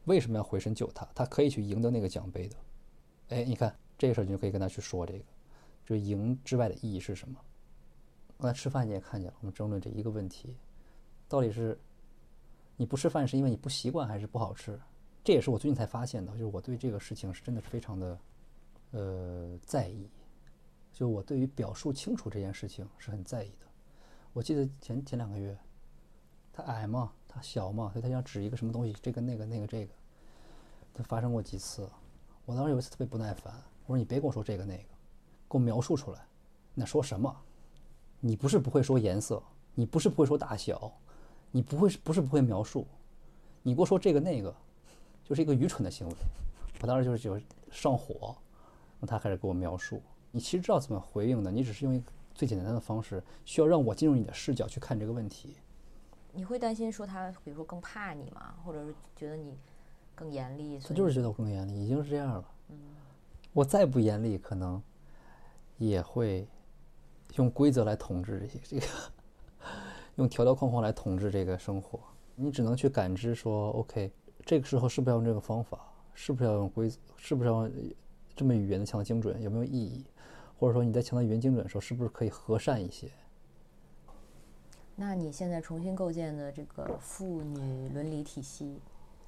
[0.06, 1.06] 为什么要回身救他？
[1.14, 2.56] 他可以去赢得那个奖杯的。
[3.28, 5.24] 哎，你看这个事儿，你就可以跟他去说这个，
[5.88, 7.40] 就赢之外的意义是什么？
[8.38, 10.54] 刚才吃饭你也看见了，我们争论这一个问题，
[11.26, 11.78] 到底是
[12.76, 14.78] 你不吃饭是因为你不习惯还是不好吃？
[15.24, 18.18] 这也是我最近才发现的，就是我对这个事情是真的是非常的
[18.90, 20.10] 呃在意，
[20.92, 23.66] 就我对于表述清楚这件事情是很在意的。
[24.34, 25.56] 我记得前前两个月，
[26.52, 29.92] 他矮嘛，他小嘛，所以他想指一个什么东西，这个那个那个这个，
[30.92, 31.88] 他发生过几次。
[32.44, 33.54] 我当时有一次特别不耐烦，
[33.86, 34.84] 我说你别跟我说这个那个，
[35.48, 36.20] 给我描述出来。
[36.74, 37.34] 那说什么？
[38.20, 39.42] 你不是不会说颜色，
[39.74, 40.92] 你不是不会说大小，
[41.50, 42.86] 你不会不是不会描述，
[43.62, 44.54] 你给我说这个那个，
[45.24, 46.14] 就是一个愚蠢的行为。
[46.80, 48.36] 我当时就是就是上火，
[49.00, 50.02] 那他开始给我描述。
[50.30, 55.56] 你其实知道怎么回应的，你只是用一个最简单的方式，需要让我进入你的视角去看这个问题。
[56.32, 58.54] 你会担心说他，比如说更怕你吗？
[58.64, 59.56] 或者是觉得你
[60.14, 60.78] 更严厉？
[60.78, 62.44] 他就是觉得我更严厉，已经是这样了。
[62.70, 62.76] 嗯
[63.52, 64.80] 我再不严厉，可能
[65.78, 66.46] 也会
[67.36, 68.86] 用规则来统治这些这个，
[70.16, 71.98] 用条条框框来统治这个生活。
[72.34, 74.12] 你只能去感知说，OK，
[74.44, 75.80] 这个时候是不是要用这个方法？
[76.14, 76.98] 是不是要用规则？
[77.16, 77.68] 是不是要
[78.36, 79.40] 这么语言的强调精准？
[79.40, 80.04] 有没有意义？
[80.58, 83.08] 或者说你在强调语言精准的时候，是不是可以和善一些？
[84.96, 88.80] 那你现在重新构建的这个父女伦理体系，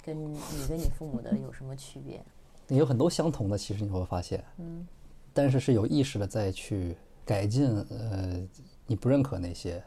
[0.03, 0.37] 跟你
[0.67, 2.21] 跟你父母的有什么区别？
[2.75, 4.85] 有很多相同的，其实你会发现，嗯，
[5.33, 8.39] 但是是有意识的再去改进，呃，
[8.85, 9.81] 你不认可那些，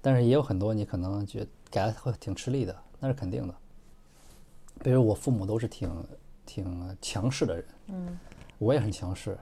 [0.00, 3.54] 但是也有很多你可能觉得改会挺吃力的，那是肯定的。
[4.82, 6.06] 比如我父母都是挺
[6.44, 8.18] 挺强势的人，嗯，
[8.58, 9.38] 我也很强势，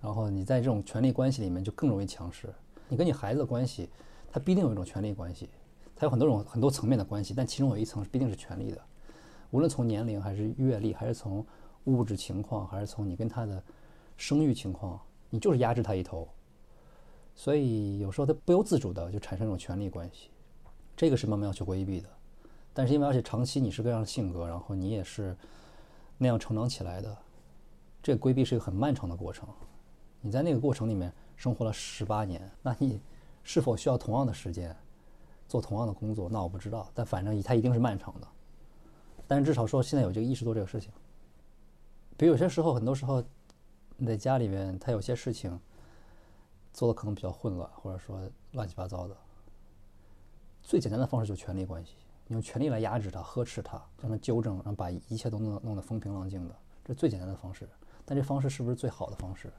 [0.00, 2.48] 然后你在这种权力关系里面就更容易强势。
[2.88, 3.88] 你跟你孩子的关系，
[4.30, 5.48] 他必定有一种权力关系，
[5.96, 8.80] 他有很多种很多层面的关系，但其中有一层必定是权力的，
[9.50, 11.44] 无论从年龄还是阅历，还是从
[11.84, 13.60] 物质情况，还是从你跟他的
[14.16, 15.00] 生育情况，
[15.30, 16.28] 你就是压制他一头。
[17.34, 20.30] 所以有时候他不由自主的就产生一种权力关系，
[20.96, 22.08] 这个是慢慢要去规避的。
[22.72, 25.36] 但是因为而且长期你是这样的性格，然后你也是
[26.18, 27.16] 那样成长起来的，
[28.02, 29.48] 这个规避是一个很漫长的过程。
[30.20, 33.00] 你在那个过程里面生活了十八年，那你
[33.42, 34.74] 是否需要同样的时间
[35.46, 36.28] 做同样的工作？
[36.28, 38.26] 那我不知道，但反正它一定是漫长的。
[39.26, 40.90] 但是至少说现在有这个意识做这个事情。
[42.16, 43.22] 比如有些时候，很多时候
[43.96, 45.58] 你在家里面，他有些事情
[46.72, 48.20] 做的可能比较混乱，或者说
[48.52, 49.16] 乱七八糟的。
[50.62, 51.94] 最简单的方式就是权力关系，
[52.26, 57.68] 你用权力来压制他、呵斥他，让他纠正，然后把一切都弄弄得风平浪静的，这是最简单的方式。
[58.04, 59.52] 但这方式是不是最好的方式？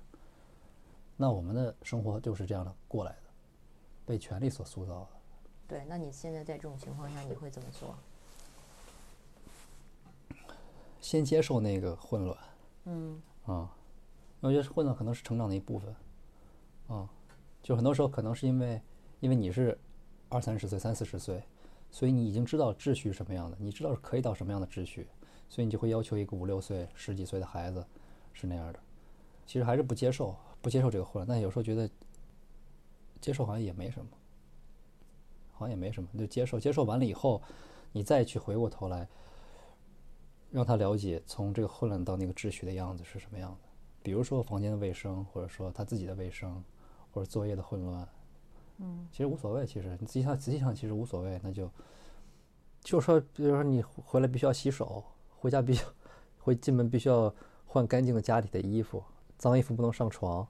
[1.15, 3.23] 那我们的生活就是这样的过来的，
[4.05, 5.07] 被权力所塑造的。
[5.67, 7.95] 对，那你现在在这种情况下，你会怎么做？
[10.99, 12.37] 先接受那个混乱，
[12.85, 13.71] 嗯啊，
[14.41, 15.95] 我觉得混乱可能是成长的一部分，
[16.87, 17.09] 啊，
[17.63, 18.81] 就很多时候可能是因为，
[19.19, 19.77] 因为你是
[20.29, 21.43] 二三十岁、三四十岁，
[21.89, 25.07] 所以你已经知道秩序什么样的，你知道是可以到什么样的秩序，
[25.49, 27.85] 所以你就会要求一个五六岁、十几岁的孩子
[28.33, 28.79] 是那样的。
[29.45, 31.89] 其实还是不接受，不接受这个混乱，但有时候觉得
[33.19, 34.11] 接受好像也没什么，
[35.51, 37.41] 好像也没什么，就接受，接受完了以后，
[37.91, 39.07] 你再去回过头来。
[40.49, 43.66] 让他了解从这个混乱到那个秩序的样子是什么样的，
[44.07, 46.63] 比如说房间的卫生，或者说他自己的卫生，
[47.11, 48.07] 或者作业的混乱，
[48.77, 49.65] 嗯，其实无所谓。
[49.65, 51.37] 其实你仔细想，仔细想，其实无所谓。
[51.43, 51.69] 那就
[52.79, 55.03] 就说，比如说你回来必须要洗手，
[55.35, 55.83] 回家必须
[56.39, 57.35] 回进门必须要
[57.65, 59.03] 换干净的家里的衣服，
[59.37, 60.47] 脏衣服不能上床。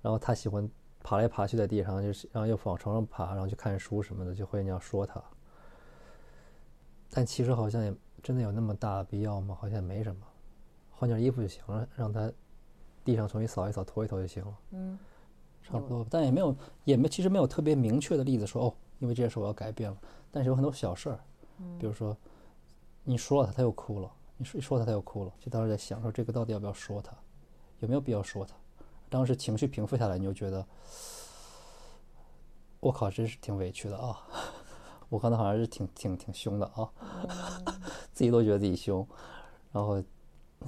[0.00, 0.70] 然后他喜欢
[1.02, 5.20] 爬来爬去在地上，就是然后又往床上爬，然后去看书什么的，就会你要说他。
[7.10, 7.92] 但其实好像也。
[8.22, 9.58] 真的有那么大必要吗？
[9.60, 10.24] 好像也没什么，
[10.92, 12.30] 换件衣服就行了，让他
[13.04, 14.58] 地上重新扫一扫、拖一拖就行了。
[14.70, 14.98] 嗯，
[15.62, 16.06] 差不多。
[16.10, 19.96] 但也没有，也没，其实没有特别明确的例子说哦，因为这件事我要改变了。
[20.30, 21.20] 但是有很多小事儿，
[21.78, 22.16] 比如说
[23.04, 25.32] 你说了他，他又哭了，你说一说他，他又哭了。
[25.40, 27.12] 就当时在想说，这个到底要不要说他，
[27.80, 28.54] 有没有必要说他？
[29.08, 30.66] 当时情绪平复下来，你就觉得，
[32.80, 34.26] 我靠，真是挺委屈的啊！
[35.10, 36.90] 我刚才好像是挺挺挺凶的啊，
[38.14, 39.06] 自己都觉得自己凶。
[39.70, 40.02] 然后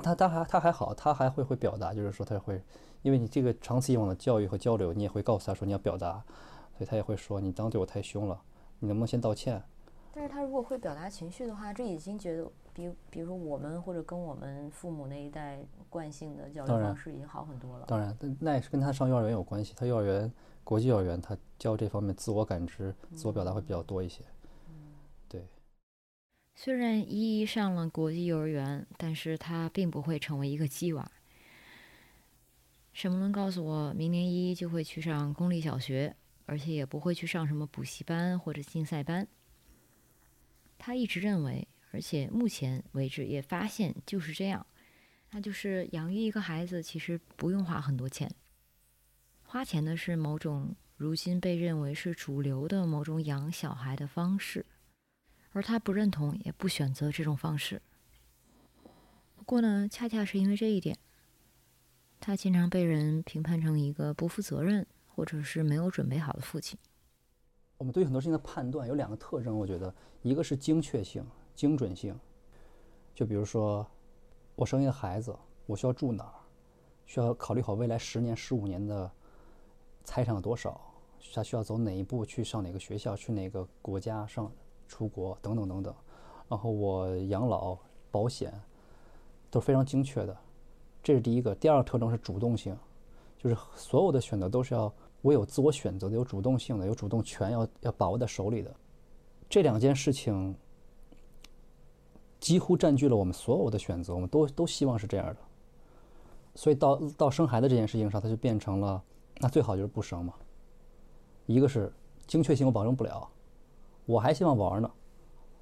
[0.02, 2.62] 他他还他还好，他还会会表达，就是说他会，
[3.02, 6.22] 因为你这个长此以往的教育和交流，你也会告诉他说你要表达，
[6.76, 8.40] 所以他也会说你当对我太凶了，
[8.78, 9.62] 你能不能先道歉？
[10.12, 15.58] 但是他如果会表达情绪的话，这已经觉得比比如说我们或者跟我们父母那一代
[15.90, 17.84] 惯性的教育方式已经好很多了。
[17.86, 19.74] 当然，但那也是跟他上幼儿园有关系。
[19.76, 20.32] 他幼儿园
[20.62, 24.22] 国际幼儿园，他教这方面自我感知、自我表达会比较多一些。
[26.56, 31.10] 虽然依依上了国际幼儿园，但是她并不会成为一个鸡娃。
[32.92, 36.14] 沈梦伦告诉我，明年依依就会去上公立小学，
[36.46, 39.26] 而且也不会去上什么补习班或者竞赛班。
[40.78, 44.64] 他一直认为，而且目前为止也发现就是这样，
[45.32, 48.30] 那就是养育一个孩子其实不用花很多钱，
[49.42, 54.64] 花钱的是某种如今被认为是主流的某种养小孩的方式。
[55.54, 57.80] 而他不认同，也不选择这种方式。
[59.36, 60.98] 不过呢，恰恰是因为这一点，
[62.18, 66.76] 他经常被人评判成一个不负责任或者是没有准备好的父亲。
[67.78, 71.24] 我们对很多事情的判断有两个特征，我觉得一个是精确性、
[71.54, 72.18] 精准性。
[73.14, 73.86] 就比如说，
[74.56, 75.36] 我生一个孩子，
[75.66, 76.34] 我需要住哪儿，
[77.06, 79.08] 需要考虑好未来十年、十五年的
[80.02, 80.80] 财产有多少，
[81.32, 84.50] 他需要走哪一步去上哪个学校，去哪个国家上。
[84.86, 85.94] 出国等等等等，
[86.48, 87.76] 然后我养老
[88.10, 88.52] 保险
[89.50, 90.36] 都是非常精确的，
[91.02, 91.54] 这是第一个。
[91.54, 92.76] 第二个特征是主动性，
[93.38, 98.74] 就是所有的选择都是要我有自我选择的、有主动性的、有主动权要要把握在手里的。
[99.48, 100.54] 这两件事情
[102.40, 105.36] 几乎占据了我们所有的选择，我们都都希望是这样的。
[106.54, 109.02] 所以到到生孩子这件事情上，它就变成了
[109.38, 110.34] 那最好就是不生嘛。
[111.46, 111.92] 一个是
[112.26, 113.28] 精确性我保证不了。
[114.06, 114.90] 我还希望玩呢，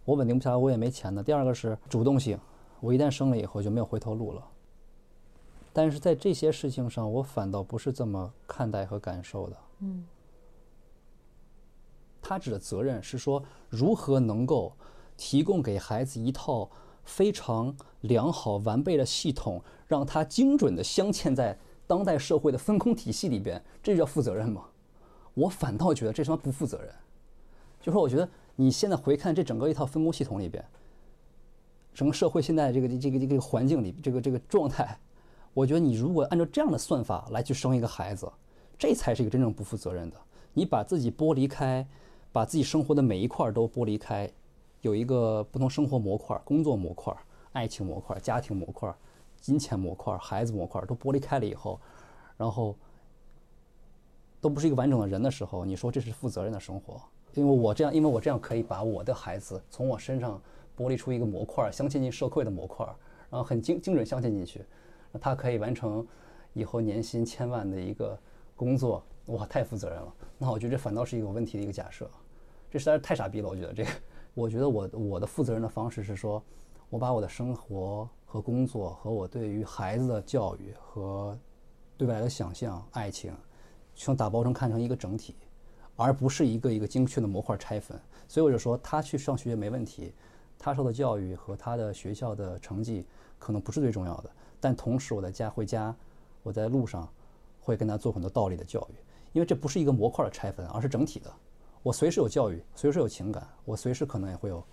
[0.05, 1.23] 我稳定不下来，我也没钱呢。
[1.23, 2.39] 第二个是主动性，
[2.81, 4.45] 我一旦生了以后就没有回头路了。
[5.73, 9.57] 但是在这些事情上，我反倒不是这么看待和感受的。
[9.79, 10.05] 嗯，
[12.21, 14.73] 他指的责任是说，如何能够
[15.17, 16.69] 提供给孩子一套
[17.05, 24.67] 非常良好完备的系统，让他精准的镶嵌在当代社会的分工体系里边，这就叫负责任吗？
[25.35, 26.95] 我反倒觉得这他妈不负责任。
[27.83, 28.27] 就说我觉得
[28.57, 30.65] 你现在回看这整个一套分工系统里边，
[31.93, 34.97] 整个社会现在这个这个这个环境里这个这个状态，
[35.53, 38.31] 我觉得你如果按照这样的算法来去生一个孩子，
[38.79, 40.17] 这才是一个真正不负责任的。
[40.55, 41.87] 你把自己剥离开，
[42.31, 44.31] 把自己生活的每一块都剥离开，
[44.83, 47.13] 有一个不同生活模块、工作模块、
[47.53, 48.95] 爱情模块、家庭模块、
[49.41, 51.81] 金钱模块、孩子模块都剥离开了以后，
[52.37, 52.77] 然后
[54.41, 57.01] 都不是一个完整的人的时候，你说这是负责任的生活？
[57.35, 60.41] 因为我这样，因为我这样可以把我的孩子从我身上
[60.77, 62.85] 剥离出一个模块，镶嵌进社会的模块，
[63.31, 64.65] 然后很精精准镶嵌进去，
[65.21, 66.07] 他可以完成
[66.53, 68.19] 以后年薪千万的一个
[68.55, 70.15] 工作，哇，太负责任了。
[70.37, 72.11] 那我觉得这反倒是一个问题的一个假设，
[72.71, 73.49] 这实在是太傻逼了。
[73.49, 73.91] 我觉得这个，
[74.35, 76.43] 我觉得我我的负责任的方式是说，
[76.91, 81.39] 我把我的生活和工作和我对于孩子的教育和
[81.97, 83.33] 对未来的想象、爱情，
[83.95, 85.37] 全打包成看成一个整体。
[85.97, 90.13] 而不是一个一个精确的模块拆分，所以我就说他去上学没问题，
[90.59, 93.07] 他受的教育和他的学校的成绩
[93.39, 94.31] 可能不是最重要的，
[94.61, 95.95] 但同时我在家回家，
[96.43, 97.09] 我在路上
[97.61, 98.95] 会跟他做很多道理的教育，
[99.33, 101.33] 因为这不是一个模块的拆分，而是整体的。
[101.83, 104.65] 我随时有教育，随时有情感，我随时可能也会有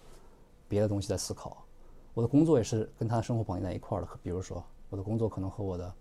[0.68, 1.66] 别的东西在思考。
[2.14, 5.94] 我的工作也是跟他的生活绑定在一块儿的，比如说我的工作可能和我的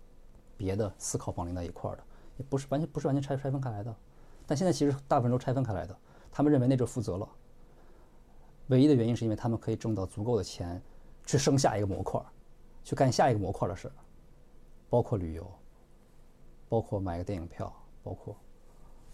[0.55, 2.03] 别的思考绑定在一块儿的，
[2.37, 3.95] 也不是完全不是完全拆拆分开来的。
[4.49, 5.95] 但现在其实大部分都拆分开来的，
[6.31, 7.29] 他们认为那就负责了。
[8.69, 10.81] 唯一的原因是因为他们可以挣到足够的钱，
[11.23, 12.19] 去生下一个模块，
[12.83, 13.93] 去干下一个模块的事儿，
[14.89, 15.47] 包括旅游，
[16.67, 17.71] 包括买个电影票，
[18.03, 18.35] 包括，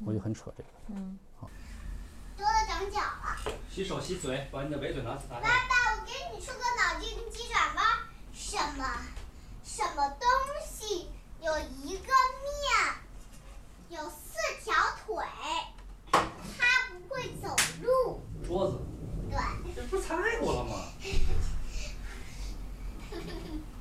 [0.06, 0.70] 我就很扯这个。
[0.88, 1.20] 嗯。
[1.36, 1.50] 好。
[2.38, 3.52] 多了长脚了。
[3.70, 7.86] 洗手洗嘴，把你的围嘴拿拿爸爸，我给你出个脑筋急转弯，
[8.32, 8.86] 什么
[9.66, 10.30] 什么东
[10.66, 11.10] 西
[11.42, 13.05] 有一个面？
[13.90, 14.74] 有四条
[15.06, 15.24] 腿，
[16.12, 16.20] 它
[16.90, 18.22] 不会走路。
[18.46, 18.78] 桌子。
[19.30, 19.38] 对。
[19.76, 20.76] 这不猜过了吗？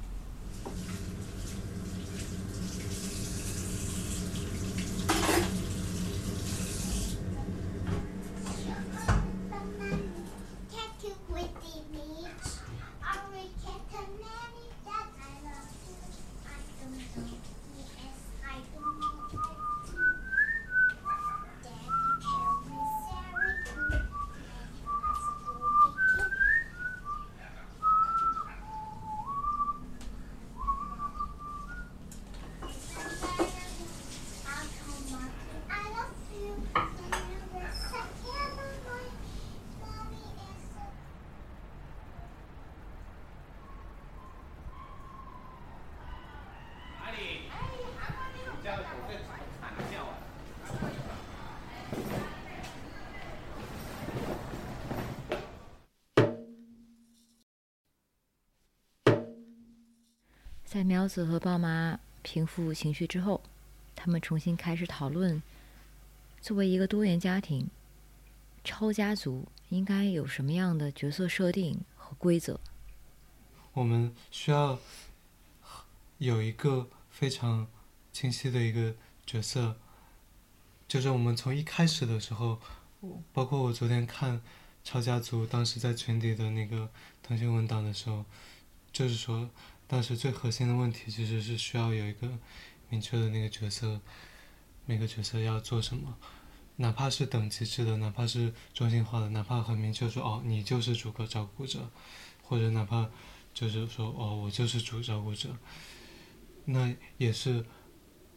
[60.74, 63.40] 在苗子和爸妈平复情绪之后，
[63.94, 65.40] 他们重新开始讨论，
[66.40, 67.70] 作为一个多元家庭，
[68.64, 72.58] 超家族应该有什么样的角色设定和规则。
[73.72, 74.76] 我们需要
[76.18, 77.68] 有一个非常
[78.12, 79.76] 清晰的一个角色，
[80.88, 82.58] 就是我们从一开始的时候，
[83.32, 84.42] 包括我昨天看
[84.82, 86.90] 超家族当时在群里的那个
[87.22, 88.24] 腾讯文档的时候，
[88.92, 89.48] 就是说
[89.86, 92.38] 当时最核心的问题其实是需要有一个
[92.88, 94.00] 明确的那个角色，
[94.86, 96.16] 每个角色要做什么，
[96.76, 101.90] 哪怕是等级制的，哪怕是中心化的，哪怕很明确说哦你就是主个照顾者，
[102.42, 103.08] 或者哪怕
[103.52, 105.50] 就是说哦我就是主照顾者，
[106.64, 107.64] 那也是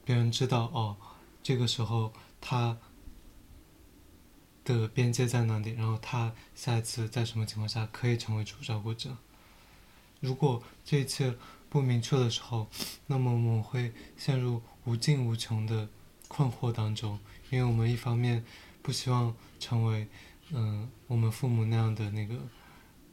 [0.03, 0.97] 别人知道哦
[1.41, 2.77] 这个时候他
[4.63, 9.15] 的边界在哪里，然后他下一次在什么情况下可以成为主照顾者。
[10.20, 11.36] 如果这一切
[11.70, 12.68] 不明确的时候，
[13.05, 15.88] 那么我们会陷入无尽无穷的
[16.28, 18.43] 困惑当中，因为我们一方面
[18.82, 20.07] 不希望成为
[20.51, 22.36] 嗯我们父母那样的那个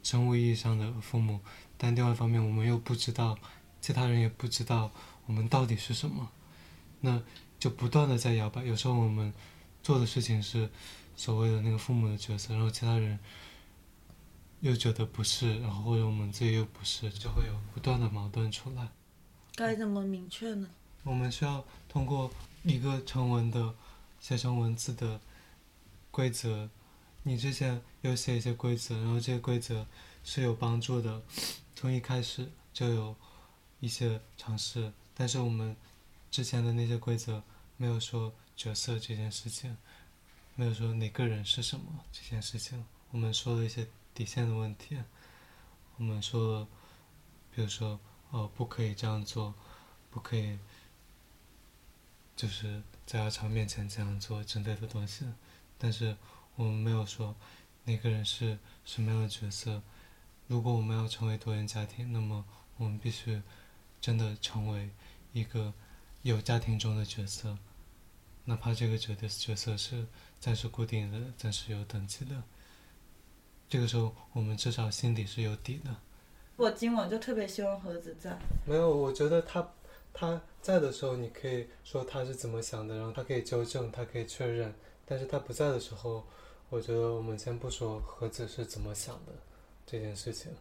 [0.03, 1.39] 生物意义上的父母，
[1.77, 3.37] 但另外一方面我们又不知道，
[3.81, 4.91] 其他人也不知道
[5.25, 6.29] 我们到底是什么，
[7.01, 7.21] 那
[7.59, 8.63] 就不断的在摇摆。
[8.63, 9.33] 有时候我们
[9.83, 10.69] 做的事情是
[11.15, 13.19] 所谓的那个父母的角色，然后其他人
[14.65, 18.87] 又觉得不是，然后或者我们自己又不是，就会有不断的矛盾出来。
[19.53, 20.67] 该怎么明确呢？
[21.03, 22.31] 我们需要通过
[22.63, 23.75] 一个成文的
[24.19, 25.21] 写成文字的
[26.09, 26.67] 规则，
[27.21, 29.85] 你之前有写一些规则，然后这些规则
[30.23, 31.21] 是有帮助的，
[31.75, 33.15] 从一开始就有
[33.79, 35.75] 一些尝试，但是我们
[36.31, 37.43] 之前的那些规则
[37.77, 39.77] 没有说角色这件事情，
[40.55, 44.97] 没有说哪个人是什么这件事情，我们说了一些底线的问题，
[45.97, 46.67] 我们说，
[47.53, 47.99] 比如说
[48.31, 49.53] 哦不可以这样做，
[50.09, 50.57] 不可以。
[52.35, 55.25] 就是在阿超面前这样做之类的东西，
[55.77, 56.17] 但是
[56.57, 57.33] 我们没有说
[57.85, 59.81] 那个人是什么样的角色。
[60.47, 62.43] 如果我们要成为多元家庭，那么
[62.75, 63.41] 我们必须
[64.01, 64.89] 真的成为
[65.31, 65.73] 一个
[66.23, 67.57] 有家庭中的角色，
[68.43, 70.05] 哪怕这个角的角色是
[70.41, 72.43] 暂时固定的、暂时有等级的。
[73.67, 75.89] 这个时候，我们至少心里是有底的。
[76.55, 78.37] 我今晚就特别希望盒子在。
[78.65, 79.67] 没有，我觉得他
[80.13, 84.73] 他在的时候，你可以说他是怎么想的，然后他可以纠正，他可以确认。
[85.05, 86.23] 但是他不在的时候，
[86.69, 89.33] 我觉得我们先不说盒子是怎么想的
[89.85, 90.51] 这件事情。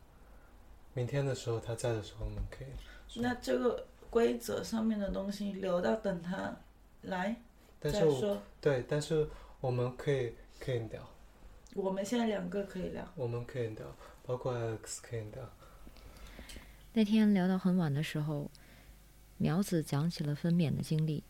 [0.92, 3.20] 明天的时候他在的时候，我们可以。
[3.20, 6.55] 那这个规则上面的东西留到等他
[7.02, 7.36] 来
[7.80, 8.42] 再但是我说。
[8.61, 9.28] 对，但是
[9.61, 11.09] 我们可以可以聊，
[11.74, 13.06] 我们现在两个可以聊。
[13.16, 15.50] 我们可以聊，包括 Alex 可以聊。
[16.92, 18.48] 那天聊到很晚的时候，
[19.38, 21.24] 苗子讲起了分娩的经历，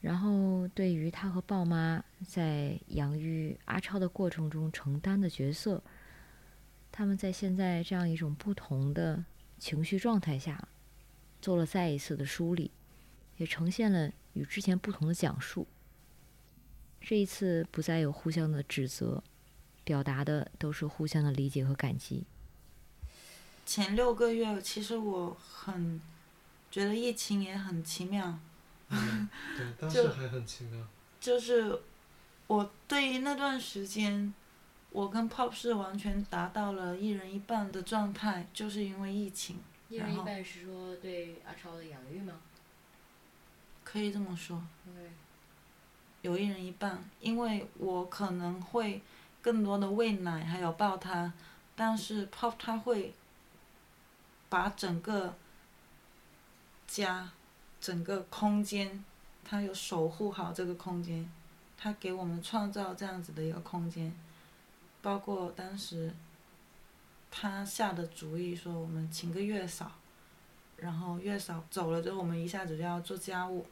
[0.00, 5.82] 然后对于他和鲍妈在养育阿超的过程中承担的角色，
[6.90, 9.22] 他们在现在这样一种不同的
[9.58, 10.66] 情绪状态下，
[11.42, 12.70] 做了再一次的梳理，
[13.36, 15.66] 也呈现了与之前不同的讲述。
[17.00, 19.22] 这一次不再有互相的指责，
[19.84, 22.24] 表达的都是互相的理解和感激。
[23.66, 26.00] 前六个月，其实我很
[26.70, 28.38] 觉得疫情也很奇妙，
[28.88, 28.98] 对，
[29.78, 30.86] 当就时还很奇妙。
[31.20, 31.80] 就是
[32.46, 34.32] 我对于那段时间，
[34.90, 42.34] 我跟 Pop 是完全达到了一人一半的状态，就是因为疫情，一人一半是说对阿超的养育吗？
[43.84, 44.62] 可以这么说，
[46.22, 49.00] 有一人一半，因为我可能会
[49.40, 51.32] 更多的喂奶，还有抱他，
[51.74, 53.14] 但是 Pop 他会
[54.48, 55.34] 把整个
[56.86, 57.30] 家、
[57.80, 59.02] 整个空间，
[59.42, 61.26] 他有守护好这个空间，
[61.78, 64.14] 他给我们创造这样子的一个空间，
[65.00, 66.14] 包括当时
[67.30, 69.90] 他下的主意说我们请个月嫂，
[70.76, 73.64] 然后月嫂走了之后，我们一下子就要做家务。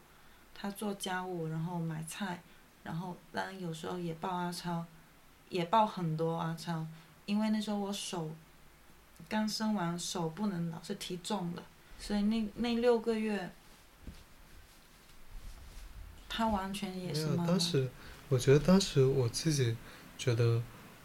[0.61, 2.41] 他做家务，然后买菜，
[2.83, 4.83] 然后当然有时候也抱阿超，
[5.47, 6.85] 也抱很多阿超，
[7.25, 8.29] 因为那时候我手
[9.29, 11.63] 刚生完，手不能老是提重的，
[11.97, 13.49] 所以那那六个月，
[16.27, 17.59] 他完全也是妈妈当。
[17.59, 17.89] 时
[18.27, 19.77] 我觉得当时我自己
[20.17, 20.61] 觉得，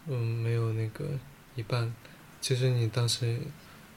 [0.07, 1.09] 嗯，没有那个
[1.55, 1.95] 一半。
[2.41, 3.41] 其实你当时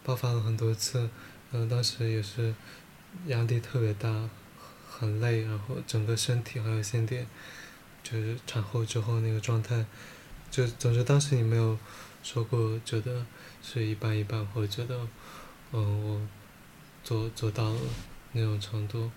[0.04, 1.10] 爆发了很多次，
[1.52, 2.54] 然后当时也是
[3.26, 4.10] 压力特别大，
[5.00, 7.26] 很累，然后整个身体还有心理，
[8.04, 9.86] 就是产后之后那个状态，
[10.50, 11.78] 就总之当时你没有
[12.24, 13.26] 说过觉得
[13.62, 15.08] 是一半一半，或者觉得，
[15.72, 16.22] 嗯，我
[17.04, 17.80] 做做到了
[18.32, 19.12] 那种程度，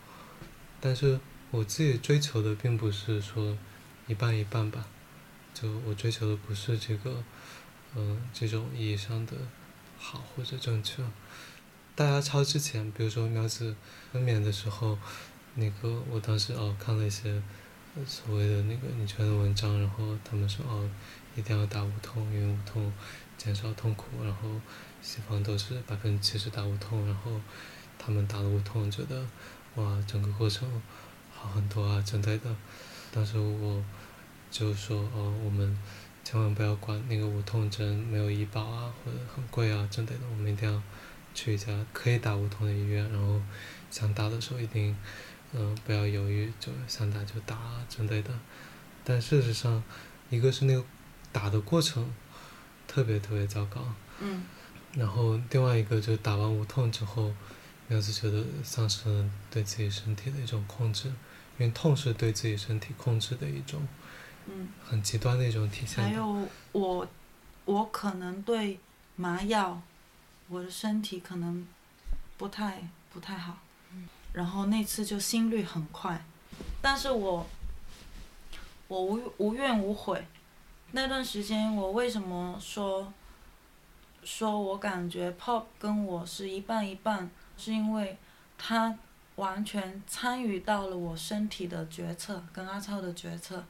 [0.80, 1.18] 但是
[1.50, 3.56] 我自己追求的并不是说
[4.06, 4.86] 一半一半吧，
[5.54, 7.24] 就我追求的不是这个，
[7.96, 9.32] 嗯、这种意义上的
[9.98, 11.02] 好或者正确。
[11.96, 13.74] 大家抄之前，比如说苗子
[14.12, 14.96] 分娩的时候，
[15.54, 17.42] 那个我当时哦看了一些
[18.06, 20.88] 所谓的那个女权的文章，然后他们说哦
[21.36, 22.92] 一定要打无痛，因为无痛
[23.36, 24.48] 减少痛苦，然后
[25.02, 27.32] 西方都是百分之七十打无痛，然后
[27.98, 29.26] 他们打了无痛，觉得
[29.74, 30.68] 哇整个过程
[31.34, 32.54] 好很多啊之类的。
[33.12, 33.82] 当时我
[34.50, 35.76] 就说哦我们
[36.22, 40.80] 千万不要管那个无痛针没有医保啊或者很贵啊之类的，我们一定要
[41.34, 43.40] 去一家可以打无痛的医院，然后
[43.90, 44.96] 想打的时候一定
[45.52, 48.30] 嗯、不要犹豫，就想打就打啊之类的。
[49.04, 49.82] 但事实上，
[50.28, 50.84] 一个是那个
[51.32, 52.12] 打的过程
[52.86, 53.82] 特别特别糟糕，
[54.20, 54.42] 嗯
[54.92, 57.32] 然后另外一个就是打完无痛之后，
[57.88, 61.08] 苗子觉得丧失了对自己身体的一种控制，
[61.58, 63.86] 因为痛是对自己身体控制的一种
[64.46, 66.04] 嗯，很极端的一种体现。
[66.04, 67.08] 还有我，
[67.64, 68.78] 我可能对
[69.16, 69.80] 麻药，
[70.48, 71.66] 我的身体可能
[72.36, 72.82] 不太
[73.12, 73.58] 不太好，
[74.32, 76.24] 然后那次就心率很快，
[76.80, 77.46] 但是我
[78.88, 80.26] 我无无怨无悔。
[80.92, 83.12] 那段时间我为什么说
[84.24, 88.18] 说我感觉 pop 跟我是一半一半，是因为
[88.58, 88.96] 他
[89.36, 93.64] 完全参与到了我身体的决策跟阿超的决策。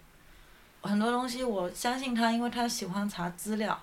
[0.83, 3.79] 很多东西我相信他，因为他喜欢查资料，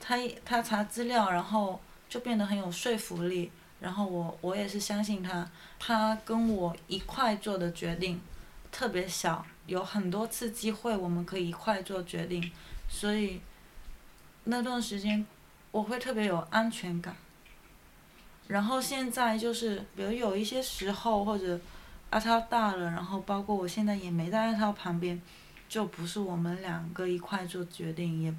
[0.00, 3.50] 他他查资料，然后就变得很有说服力。
[3.80, 5.48] 然后我我也是相信他，
[5.78, 8.20] 他跟我一块做的决定
[8.72, 12.50] 特别小，有很多次机会我们可以一块做决定，
[12.88, 13.40] 所以
[14.44, 15.24] 那段时间
[15.70, 17.14] 我会特别有安全感。
[18.48, 21.60] 然后现在就是，比如有一些时候或者
[22.10, 25.20] 阿超大了，然后包括我现在也没在阿超旁边，
[25.68, 28.34] 就不是我们两个一块做决定，也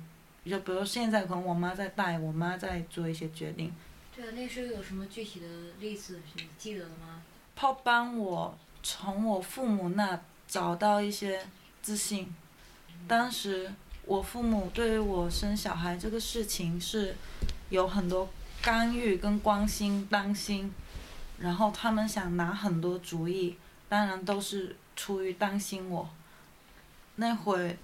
[0.52, 3.72] 就比如现在可能我妈在带，我妈在做一些决定，
[4.20, 5.48] 对啊，那时候有什么具体的
[5.80, 7.22] 例子你记得的吗？
[7.56, 11.48] 他帮我从我父母那找到一些
[11.82, 12.36] 自信。
[13.08, 13.72] 当时
[14.06, 17.16] 我父母对于我生小孩这个事情是
[17.70, 18.28] 有很多
[18.62, 20.70] 干预跟关心、担心，
[21.38, 23.56] 然后他们想拿很多主意，
[23.88, 26.10] 当然都是出于担心我。
[27.16, 27.78] 那会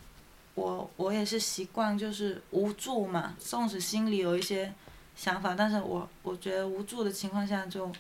[0.56, 4.74] 我我也是习惯就是无助嘛，纵使心里有一些
[5.16, 7.92] 想法，但是我我觉得无助的情况下就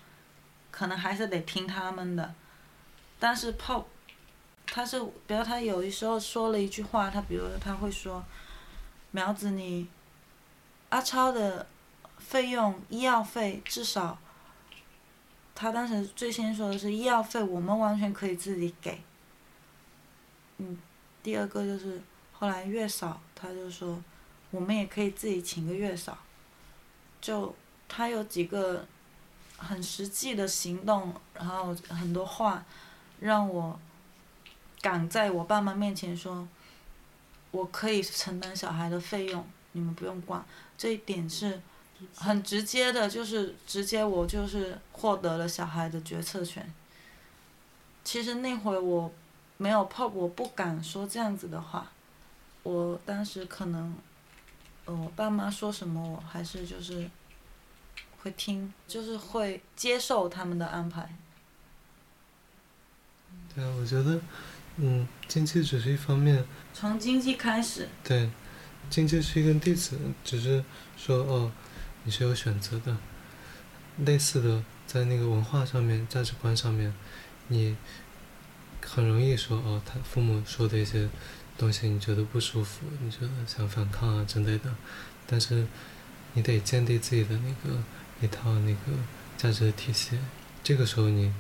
[0.70, 2.34] 可能还是得听他们的。
[3.18, 3.86] 但是 Pop，
[4.66, 8.24] 他是，比如他有的时候说了一句话，他比如他会说，
[9.12, 9.88] 苗子你，
[10.90, 11.66] 阿超的
[12.18, 14.18] 费用医药费至少，
[15.56, 19.02] 他当时最先说的是医药费我们完全可以自己给。
[20.58, 20.78] 嗯，
[21.24, 22.02] 第二个就是
[22.34, 24.04] 后来月嫂，他就说
[24.52, 26.18] 我们也可以自己请个月嫂。
[27.26, 27.56] 就
[27.89, 28.85] 他有几个
[29.57, 32.64] 很实际的行动，然后很多话，
[33.19, 33.80] 让我
[34.80, 36.47] 敢在我爸妈面前说，
[37.49, 40.45] 我可以承担小孩的费用，你们不用管。
[40.77, 41.60] 这一点是
[42.15, 46.72] 很直接的，就是直接我就是获得了小孩的决策权。
[48.03, 49.11] 其实那会我
[49.57, 51.91] 没有怕我不敢说这样子的话。
[52.61, 53.95] 我当时可能，
[54.86, 57.10] 呃，我爸妈说什么，我还是就是
[58.22, 61.10] 会听，就是会接受他们的安排。
[63.53, 64.20] 对啊，我觉得，
[64.78, 68.30] 嗯，经济只是一方面，从经济开始，对，
[68.90, 70.64] 经济是一根蒂子，只是
[70.98, 71.52] 说哦，
[72.03, 72.95] 你是有选择的。
[73.99, 76.94] 类似的，在那个文化上面、价值观上面，
[77.48, 77.78] 你
[78.86, 81.07] 很容易说哦，他父母说的一些
[81.57, 84.76] 东西你觉得不舒服，你觉得想反抗啊之类的，
[85.26, 85.65] 但是
[86.34, 87.82] 你得建立自己的那个
[88.22, 88.91] 一套那个
[89.38, 90.19] 价值体系。
[90.64, 91.34] 这个时候你，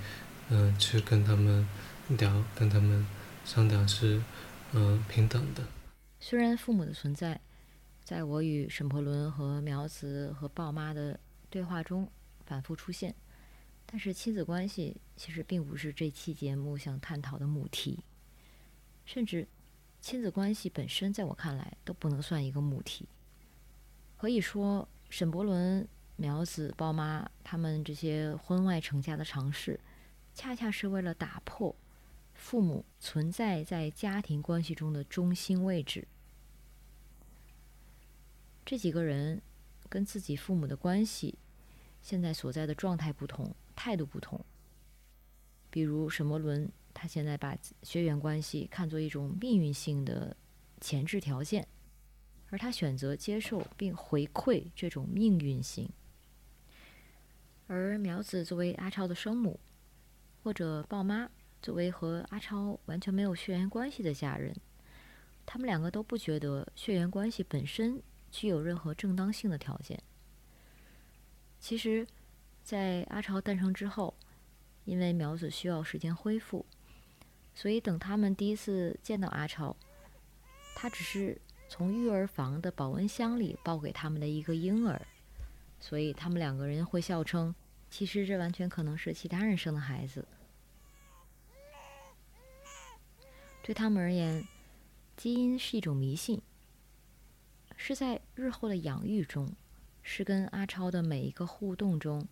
[0.49, 1.67] 嗯、去跟他们
[2.07, 3.05] 聊，跟他们
[3.43, 4.21] 商量是，
[4.73, 5.63] 嗯、平等的。
[6.19, 7.39] 虽然父母的存在，
[8.03, 11.19] 在我与沈婆伦和苗子和鲍妈的
[11.49, 12.09] 对话中
[12.45, 13.13] 反复出现，
[13.85, 17.99] 但是亲子关系其实并不是这期节目想探讨的母题，
[19.05, 19.47] 甚至
[20.05, 23.09] 亲子关系本身，在我看来都不能算一个母题。
[24.15, 29.79] 可以说，沈伯伦、苗子、包妈他们这些婚外成家的尝试，
[30.35, 31.75] 恰恰是为了打破
[32.35, 36.07] 父母存在在家庭关系中的中心位置。
[38.63, 39.41] 这几个人
[39.89, 41.33] 跟自己父母的关系，
[42.03, 44.39] 现在所在的状态不同，态度不同。
[45.71, 50.35] 比如沈伯伦，他现在把血缘关系看作一种命运性的
[50.81, 51.67] 前置条件，
[52.49, 55.87] 而他选择接受并回馈这种命运性。
[57.67, 59.59] 而苗子作为阿超的生母，
[60.41, 61.29] 或者鲍妈
[61.61, 64.55] 作为和阿超完全没有血缘关系的家人，
[65.45, 68.01] 他们两个都不觉得血缘关系本身
[68.31, 70.01] 具有任何正当性的条件。
[71.59, 72.07] 其实，
[72.63, 74.15] 在阿超诞生之后，
[74.83, 76.63] 因为苗子需要时间恢复，
[77.55, 79.75] 所以等他们第一次见到阿超，
[80.75, 85.01] 他只是从育儿房的保温箱里抱给他们的一个婴儿，
[85.79, 87.55] 所以他们两个人会笑称，
[87.89, 90.27] 其实这完全可能是其他人生的孩子。
[93.63, 94.45] 对他们而言，
[95.15, 96.41] 基因是一种迷信，
[97.77, 99.49] 是在日后的养育中，
[100.03, 102.27] 是跟阿超的每一个互动中，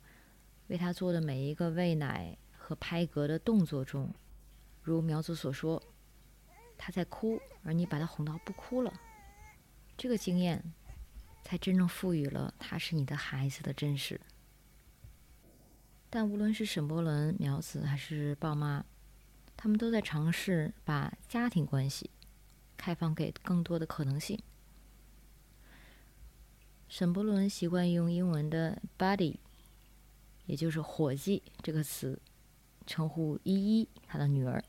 [0.67, 2.37] 为他做的每一个喂奶。
[2.65, 4.09] 和拍嗝的动作中，
[4.83, 5.81] 如苗子所说，
[6.77, 8.93] 他在哭，而你把他哄到不哭了，
[9.97, 10.61] 这个经验
[11.41, 14.19] 才真正赋予了他是你的孩子的真实。
[16.09, 18.83] 但无论是沈波伦、苗子还是鲍妈，
[19.55, 22.11] 他们都在尝试把家庭关系
[22.75, 24.37] 开放给更多的可能性。
[26.89, 29.37] 沈波伦习惯用英文的 “buddy”，
[30.45, 32.21] 也就是“伙计”这个词。
[32.85, 34.61] 称呼依依，他的女儿。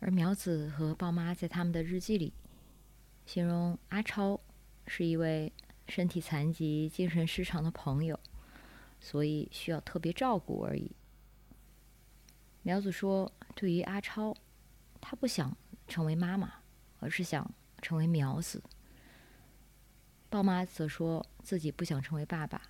[0.00, 2.32] 而苗子和鲍妈在他们的日记里，
[3.26, 4.40] 形容阿超
[4.86, 5.52] 是一位
[5.88, 8.18] 身体残疾、精神失常的朋友，
[8.98, 10.90] 所以需要特别照顾而已。
[12.62, 14.34] 苗子说：“对于阿超，
[15.00, 15.56] 他不想
[15.86, 16.54] 成为妈妈，
[16.98, 17.50] 而是想
[17.82, 18.62] 成为苗子。”
[20.30, 22.62] 鲍妈则说自己不想成为爸爸。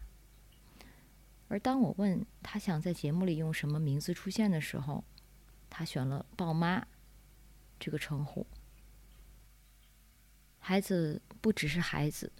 [1.48, 5.04] 而当我问他想在节目里用什么名字出现的时候，
[5.68, 6.86] 他选了“豹妈”
[7.80, 8.46] 这个称呼。
[10.58, 12.30] 孩子不只是孩子，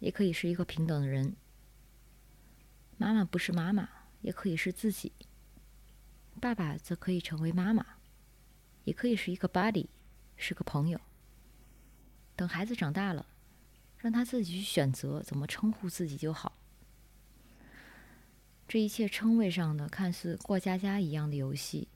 [0.00, 1.34] 也可以是一个平等的人。
[2.98, 3.88] 妈妈不是妈妈，
[4.20, 5.12] 也可以是自己。
[6.40, 7.86] 爸爸则可以成为妈妈，
[8.82, 9.86] 也可以是一个 buddy，
[10.36, 11.00] 是个朋友。
[12.36, 13.24] 等孩子长大了，
[13.96, 16.58] 让他自己去选择怎么称呼自己就好。
[18.66, 21.88] 这一切称谓上的看似过家家一样的游戏，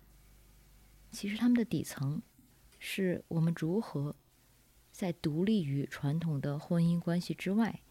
[1.10, 2.22] 其实他们的底层
[2.78, 4.14] 是我们如何
[4.90, 7.82] 在独立于传统的婚姻关系之外，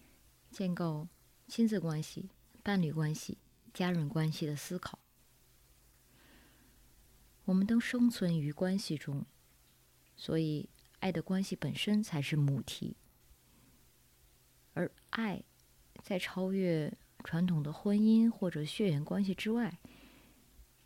[0.49, 1.07] 建构
[1.47, 2.29] 亲子关系、
[2.63, 3.37] 伴侣关系、
[3.73, 4.99] 家人关系的思考。
[7.45, 9.25] 我们都生存于关系中，
[10.15, 10.69] 所以
[10.99, 12.97] 爱的关系本身才是母题，
[14.73, 15.43] 而爱
[16.01, 16.97] 在超越。
[17.23, 19.79] 传统的婚姻或者血缘关系之外，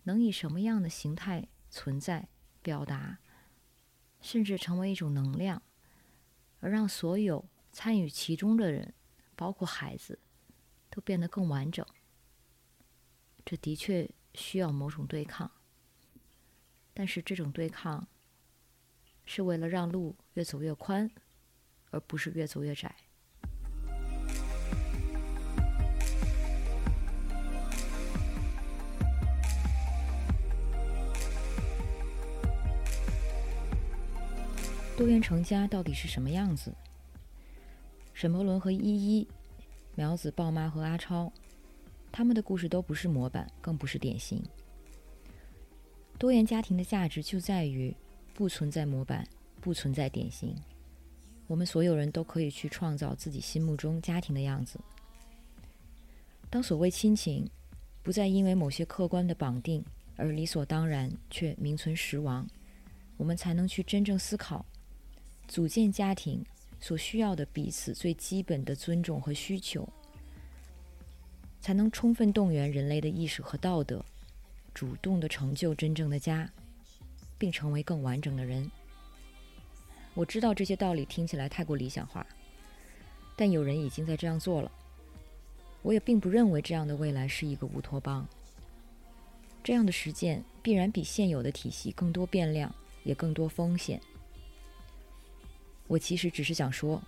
[0.04, 2.30] 能以什么样的形态存在、
[2.64, 3.20] 表达，
[4.22, 5.62] 甚至成为一种能量，
[6.60, 8.94] 而让所有参与其中的人，
[9.36, 10.20] 包括孩子，
[10.90, 11.86] 都变得更完整？
[13.44, 15.52] 这的确需要某种对抗，
[16.94, 18.08] 但是这种对抗
[19.26, 21.10] 是为了让路越走越宽，
[21.90, 22.96] 而不是越走越窄。
[35.02, 36.72] 多元成家到底是什么样子？
[38.14, 39.28] 沈伯伦和依依、
[39.96, 41.34] 苗子、鲍妈和阿超，
[42.12, 44.40] 他们的故事都不是模板，更不是典型。
[46.20, 47.92] 多元家庭的价值就在于
[48.36, 49.28] 不存在模板，
[49.60, 50.56] 不存在典型。
[51.48, 54.80] 我们所有人都可以去创造自己心目中家庭的样子。
[56.48, 57.50] 当所谓亲情
[58.04, 59.84] 不再因为某些客观的绑定
[60.16, 62.48] 而理所当然却名存实亡，
[63.18, 64.64] 我们才能去真正思考。
[65.52, 66.42] 组建家庭
[66.80, 69.86] 所需要的彼此最基本的尊重和需求，
[71.60, 74.02] 才能充分动员人类的意识和道德，
[74.74, 76.50] 主动的成就真正的家，
[77.38, 78.72] 并成为更完整的人。
[80.14, 82.26] 我知道这些道理听起来太过理想化，
[83.36, 84.72] 但有人已经在这样做了。
[85.82, 88.26] 我也并不认为这样的未来是一个乌托邦。
[89.62, 92.74] 这样的实践必然比现有的体系更多变量，
[93.04, 94.02] 也更多风险。
[95.92, 97.02] 我其实只是想说，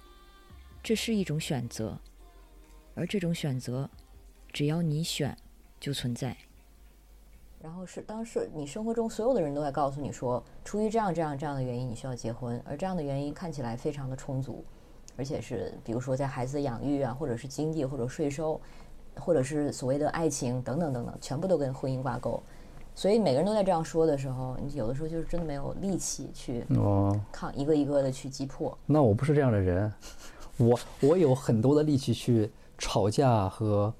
[0.83, 1.97] 这是一种选择，
[2.95, 3.89] 而这种选择，
[4.51, 5.37] 只要你选，
[5.79, 6.35] 就存在。
[7.61, 14.65] 然后是当时你生活中所有的人都在告诉你说，出于这样这样这样的原因，你需要结婚，而这样的原因看起来非常的充足，
[15.15, 18.59] 而且是比如说在孩子的养育啊，或者是经济或者税收，
[19.15, 22.43] 或者是所谓的爱情等等等等，全部都跟婚姻挂钩。
[22.95, 28.77] 所以每个人都在这样说的时候，你有的时候就是真的没有力气去哦，抗一个一个的去击破。
[28.85, 29.91] 那我不是这样的人，
[30.57, 33.93] 我我有很多的力气去吵架和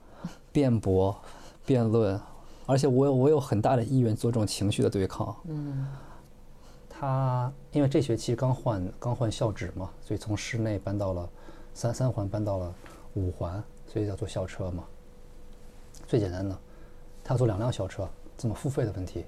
[0.52, 1.15] 辩驳、
[1.65, 2.20] 辩论，
[2.65, 5.36] 而且我有我有很大的意愿做这种情绪的对抗。
[5.45, 5.88] 嗯
[6.95, 11.28] 他因为这学期刚换刚换校址嘛，所以从室内搬到了
[11.74, 12.74] 三三环，搬到了
[13.15, 14.86] 五环，所以要坐校车嘛。
[16.07, 16.57] 最简单的，
[17.24, 18.07] 他要坐两辆校车，
[18.38, 19.26] 怎么付费的问题？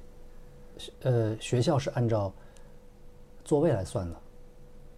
[1.04, 2.34] 呃，学校是按照
[3.44, 4.16] 座位来算的，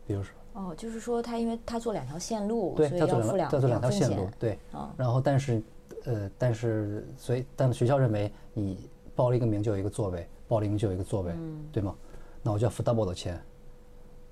[0.08, 3.92] 比如说，哦，就是说他因为他做两条线路，对，所以他坐要付两条，。
[3.92, 4.58] 线路对。
[4.72, 5.62] 哦然后但是，
[6.06, 11.32] 呃，但是所以，但学校认为你报了一个名就有一个座位，报了一个名就有一个座位，
[11.72, 11.96] 对吗？
[12.42, 13.40] 那我就要付 double 的钱。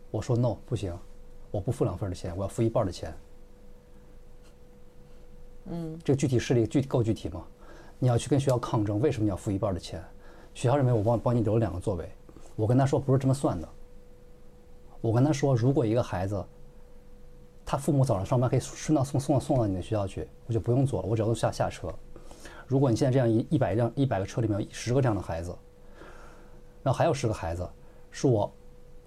[0.09, 0.97] 我说 no 不行，
[1.51, 3.13] 我不付两份儿的钱，我要付一半儿的钱。
[5.65, 7.45] 嗯，这个具体事例具够具体吗？
[7.99, 10.03] 你要去跟学校抗争，为什么你要付一半的钱？
[10.53, 12.09] 学校认为我帮帮你留了两个座位，
[12.55, 13.67] 我跟他说不是这么算的。
[15.01, 16.43] 我跟他说，如果一个孩子，
[17.65, 21.93] 他父母早上上班可以顺道送送送到你的学校去，我就不用坐了，我只要下下车。
[22.67, 25.55] 如果你现在这样一一百辆一百个车里面有十个这样的孩子，
[26.81, 27.67] 然后还有十个孩子，
[28.11, 28.51] 是我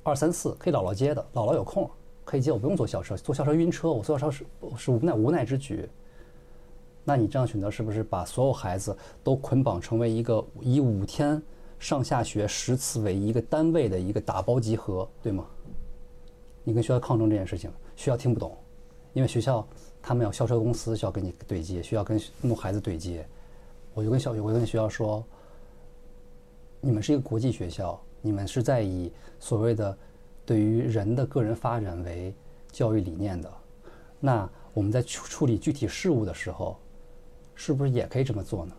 [0.02, 1.90] 二三四可以姥姥接的，姥姥有空
[2.24, 4.46] 可以接，我不用坐校车，坐校车晕车，我坐校车是
[4.76, 5.88] 是无奈无奈之举。
[7.08, 8.94] 那你这样选择是不是把所有孩子
[9.24, 11.42] 都捆绑成为一个以五天
[11.80, 15.46] 上下学十次为一个单位的一个打包集合，对吗？
[16.64, 18.54] 你跟学校抗争这件事情，学校听不懂，
[19.14, 19.66] 因为学校
[20.02, 23.26] 他们要校车公司需要跟你对接，需要跟弄孩子对接。
[23.94, 25.24] 我就跟校我就跟学校说，
[26.78, 29.10] 你们是一个国际学校，你们是在以
[29.40, 29.96] 所谓的
[30.44, 32.34] 对于人的个人发展为
[32.70, 33.50] 教育理念的，
[34.20, 36.78] 那我们在处处理具体事务的时候，
[37.60, 38.72] 是不是也可以这么做呢？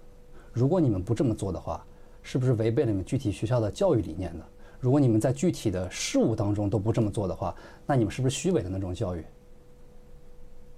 [0.54, 1.86] 如果你们不这么做的话，
[2.24, 4.46] 是不是违背了你们具体学校的教育理念呢？
[4.80, 7.54] 如果你们在具体的事务当中都不这么做的话，
[7.86, 9.20] 那你们是不是虚伪的那种教育？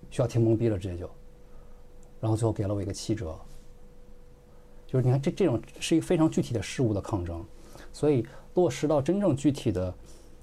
[0.10, 1.08] 学校听懵逼了，直接就，
[2.20, 3.38] 然后最后给了我一个七折。
[4.88, 7.46] 就是你看，这这种是一个非常具体的事物的抗争，
[7.94, 8.26] 所以
[8.56, 9.94] 落实到真正具体的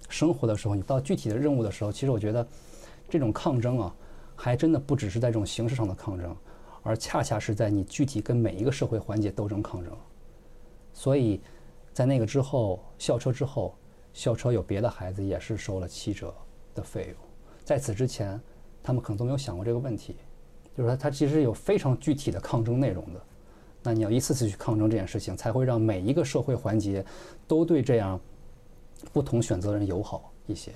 [0.08, 2.46] 生活的时候，你到具体的任务的时候，其实我觉得
[3.10, 3.94] 这种抗争啊，
[4.36, 6.34] 还真的不只是在这种形式上的抗争，
[6.82, 9.92] 而恰恰是在你具体跟每一个社会环节斗争抗争。
[10.92, 11.40] 所以
[11.92, 13.74] 在那个之后，校车之后，
[14.12, 16.34] 校车有别的孩子也是收了七折
[16.74, 17.16] 的费用。
[17.64, 18.40] 在此之前，
[18.82, 20.16] 他们可能都没有想过这个问题，
[20.76, 23.20] 就是说它其实有非常具体的抗争内容的。
[23.82, 27.04] 那你要一次次去抗争这件事情，才会让每一个社会环节
[27.46, 28.18] 都对这样
[29.12, 30.72] 不同选择的人友好一些。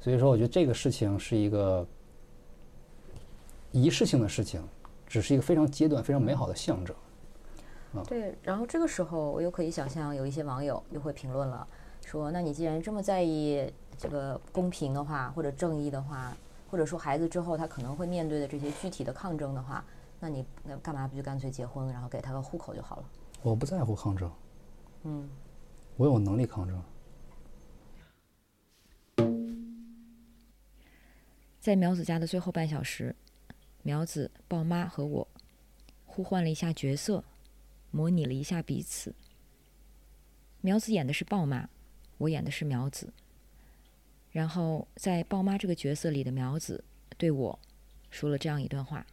[0.00, 1.86] 所以说，我觉得这个事情是一个
[3.70, 4.60] 仪式性的事情，
[5.06, 6.94] 只是一个非常阶段、非常美好的象征。
[8.06, 11.66] 对，然后这个时候我又可以想象，有一些网友又会评论了，
[12.04, 16.36] 说：“那你既然这么在意这个公平的话，或者正义的话，
[16.70, 19.82] 或者说孩子之后他可能会面对的这些具体的抗争的话，
[20.20, 23.04] 那你那干嘛不就干脆结婚，然后给他个户口就好了？”
[23.42, 24.30] 我不在乎抗争，
[25.04, 25.30] 嗯，
[25.96, 26.82] 我有能力抗争。
[31.60, 33.16] 在苗子家的最后半小时，
[33.86, 35.28] 苗子、豹妈和我
[36.04, 37.22] 互换了一下角色，
[37.92, 39.14] 模拟了一下彼此。
[40.60, 41.68] 苗子演的是豹妈，
[42.18, 43.12] 我演的是苗子。
[44.32, 46.82] 然后在豹妈这个角色里的苗子
[47.16, 47.60] 对我
[48.10, 49.06] 说了这样一段话：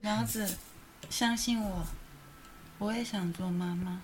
[0.00, 0.56] 苗子，
[1.10, 1.84] 相信我，
[2.78, 4.02] 我也想做妈妈，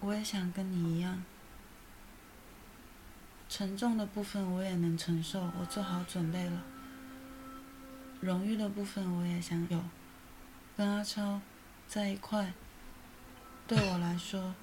[0.00, 1.22] 我也想跟你一样。
[3.48, 6.62] 沉重的部分我也能承受，我做好准备了。
[8.20, 9.82] 荣誉的部分我也想有，
[10.76, 11.40] 跟阿超
[11.86, 12.52] 在一块，
[13.66, 14.54] 对我来说，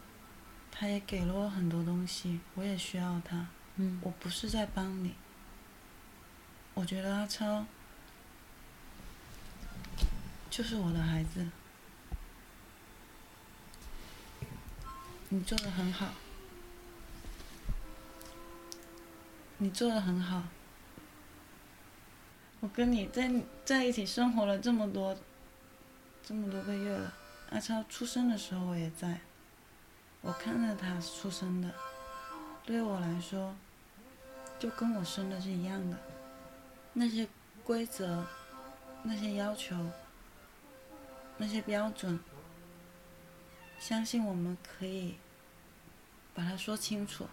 [0.72, 3.48] 他也给了我很多东西，我也需要他。
[3.78, 5.14] 嗯我不是在帮你，
[6.74, 7.66] 我觉得阿超
[10.50, 11.46] 就是我的孩子，
[15.30, 16.14] 你做的很好，
[19.58, 20.44] 你做的很好。
[22.60, 23.32] 我跟你在
[23.64, 25.16] 在一起生活了这么多
[26.24, 27.14] 这么多个月了，
[27.52, 29.22] 阿超出生的时候我也在，
[30.22, 31.72] 我看着他出生的，
[32.66, 33.56] 对我来说，
[34.58, 35.98] 就跟我生的是一样的，
[36.94, 37.28] 那些
[37.64, 38.26] 规则，
[39.04, 39.76] 那些要求，
[41.38, 42.20] 那些标准，
[43.78, 45.16] 相信我们可以
[46.34, 47.28] 把它说清楚，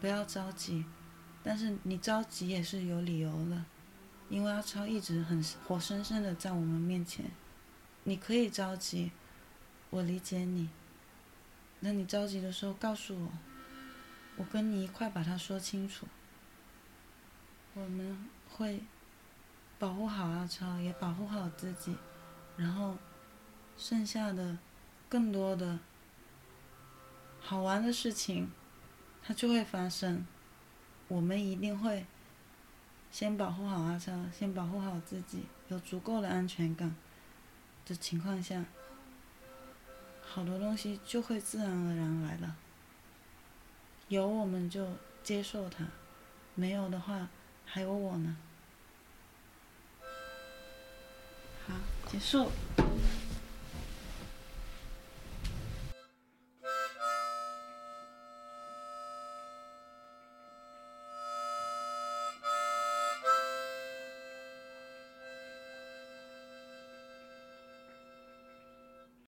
[0.00, 0.84] 不要着急，
[1.42, 3.64] 但是你着急也是有理由的，
[4.28, 7.30] 因为阿超一直很活生生的在我们面前。
[8.04, 9.10] 你可以着急，
[9.90, 10.68] 我理解你。
[11.80, 13.32] 那你着急的时候告诉我，
[14.36, 16.06] 我跟你一块把它说清楚。
[17.74, 18.82] 我们会
[19.78, 21.96] 保护好阿超，也保护好自己，
[22.56, 22.98] 然后
[23.78, 24.58] 剩下的
[25.08, 25.78] 更多的
[27.40, 28.50] 好玩的事情，
[29.22, 30.26] 它就会发生。
[31.10, 32.06] 我们一定会
[33.10, 36.94] 先保护好阿超，先保护好自己，有足够的安全感
[37.84, 38.64] 的情况下，
[40.22, 42.56] 好多东西就会自然而然来了。
[44.06, 44.86] 有我们就
[45.24, 45.84] 接受它，
[46.54, 47.28] 没有的话。
[47.72, 48.36] 还有我呢。
[51.66, 51.74] 好，
[52.08, 52.50] 结束。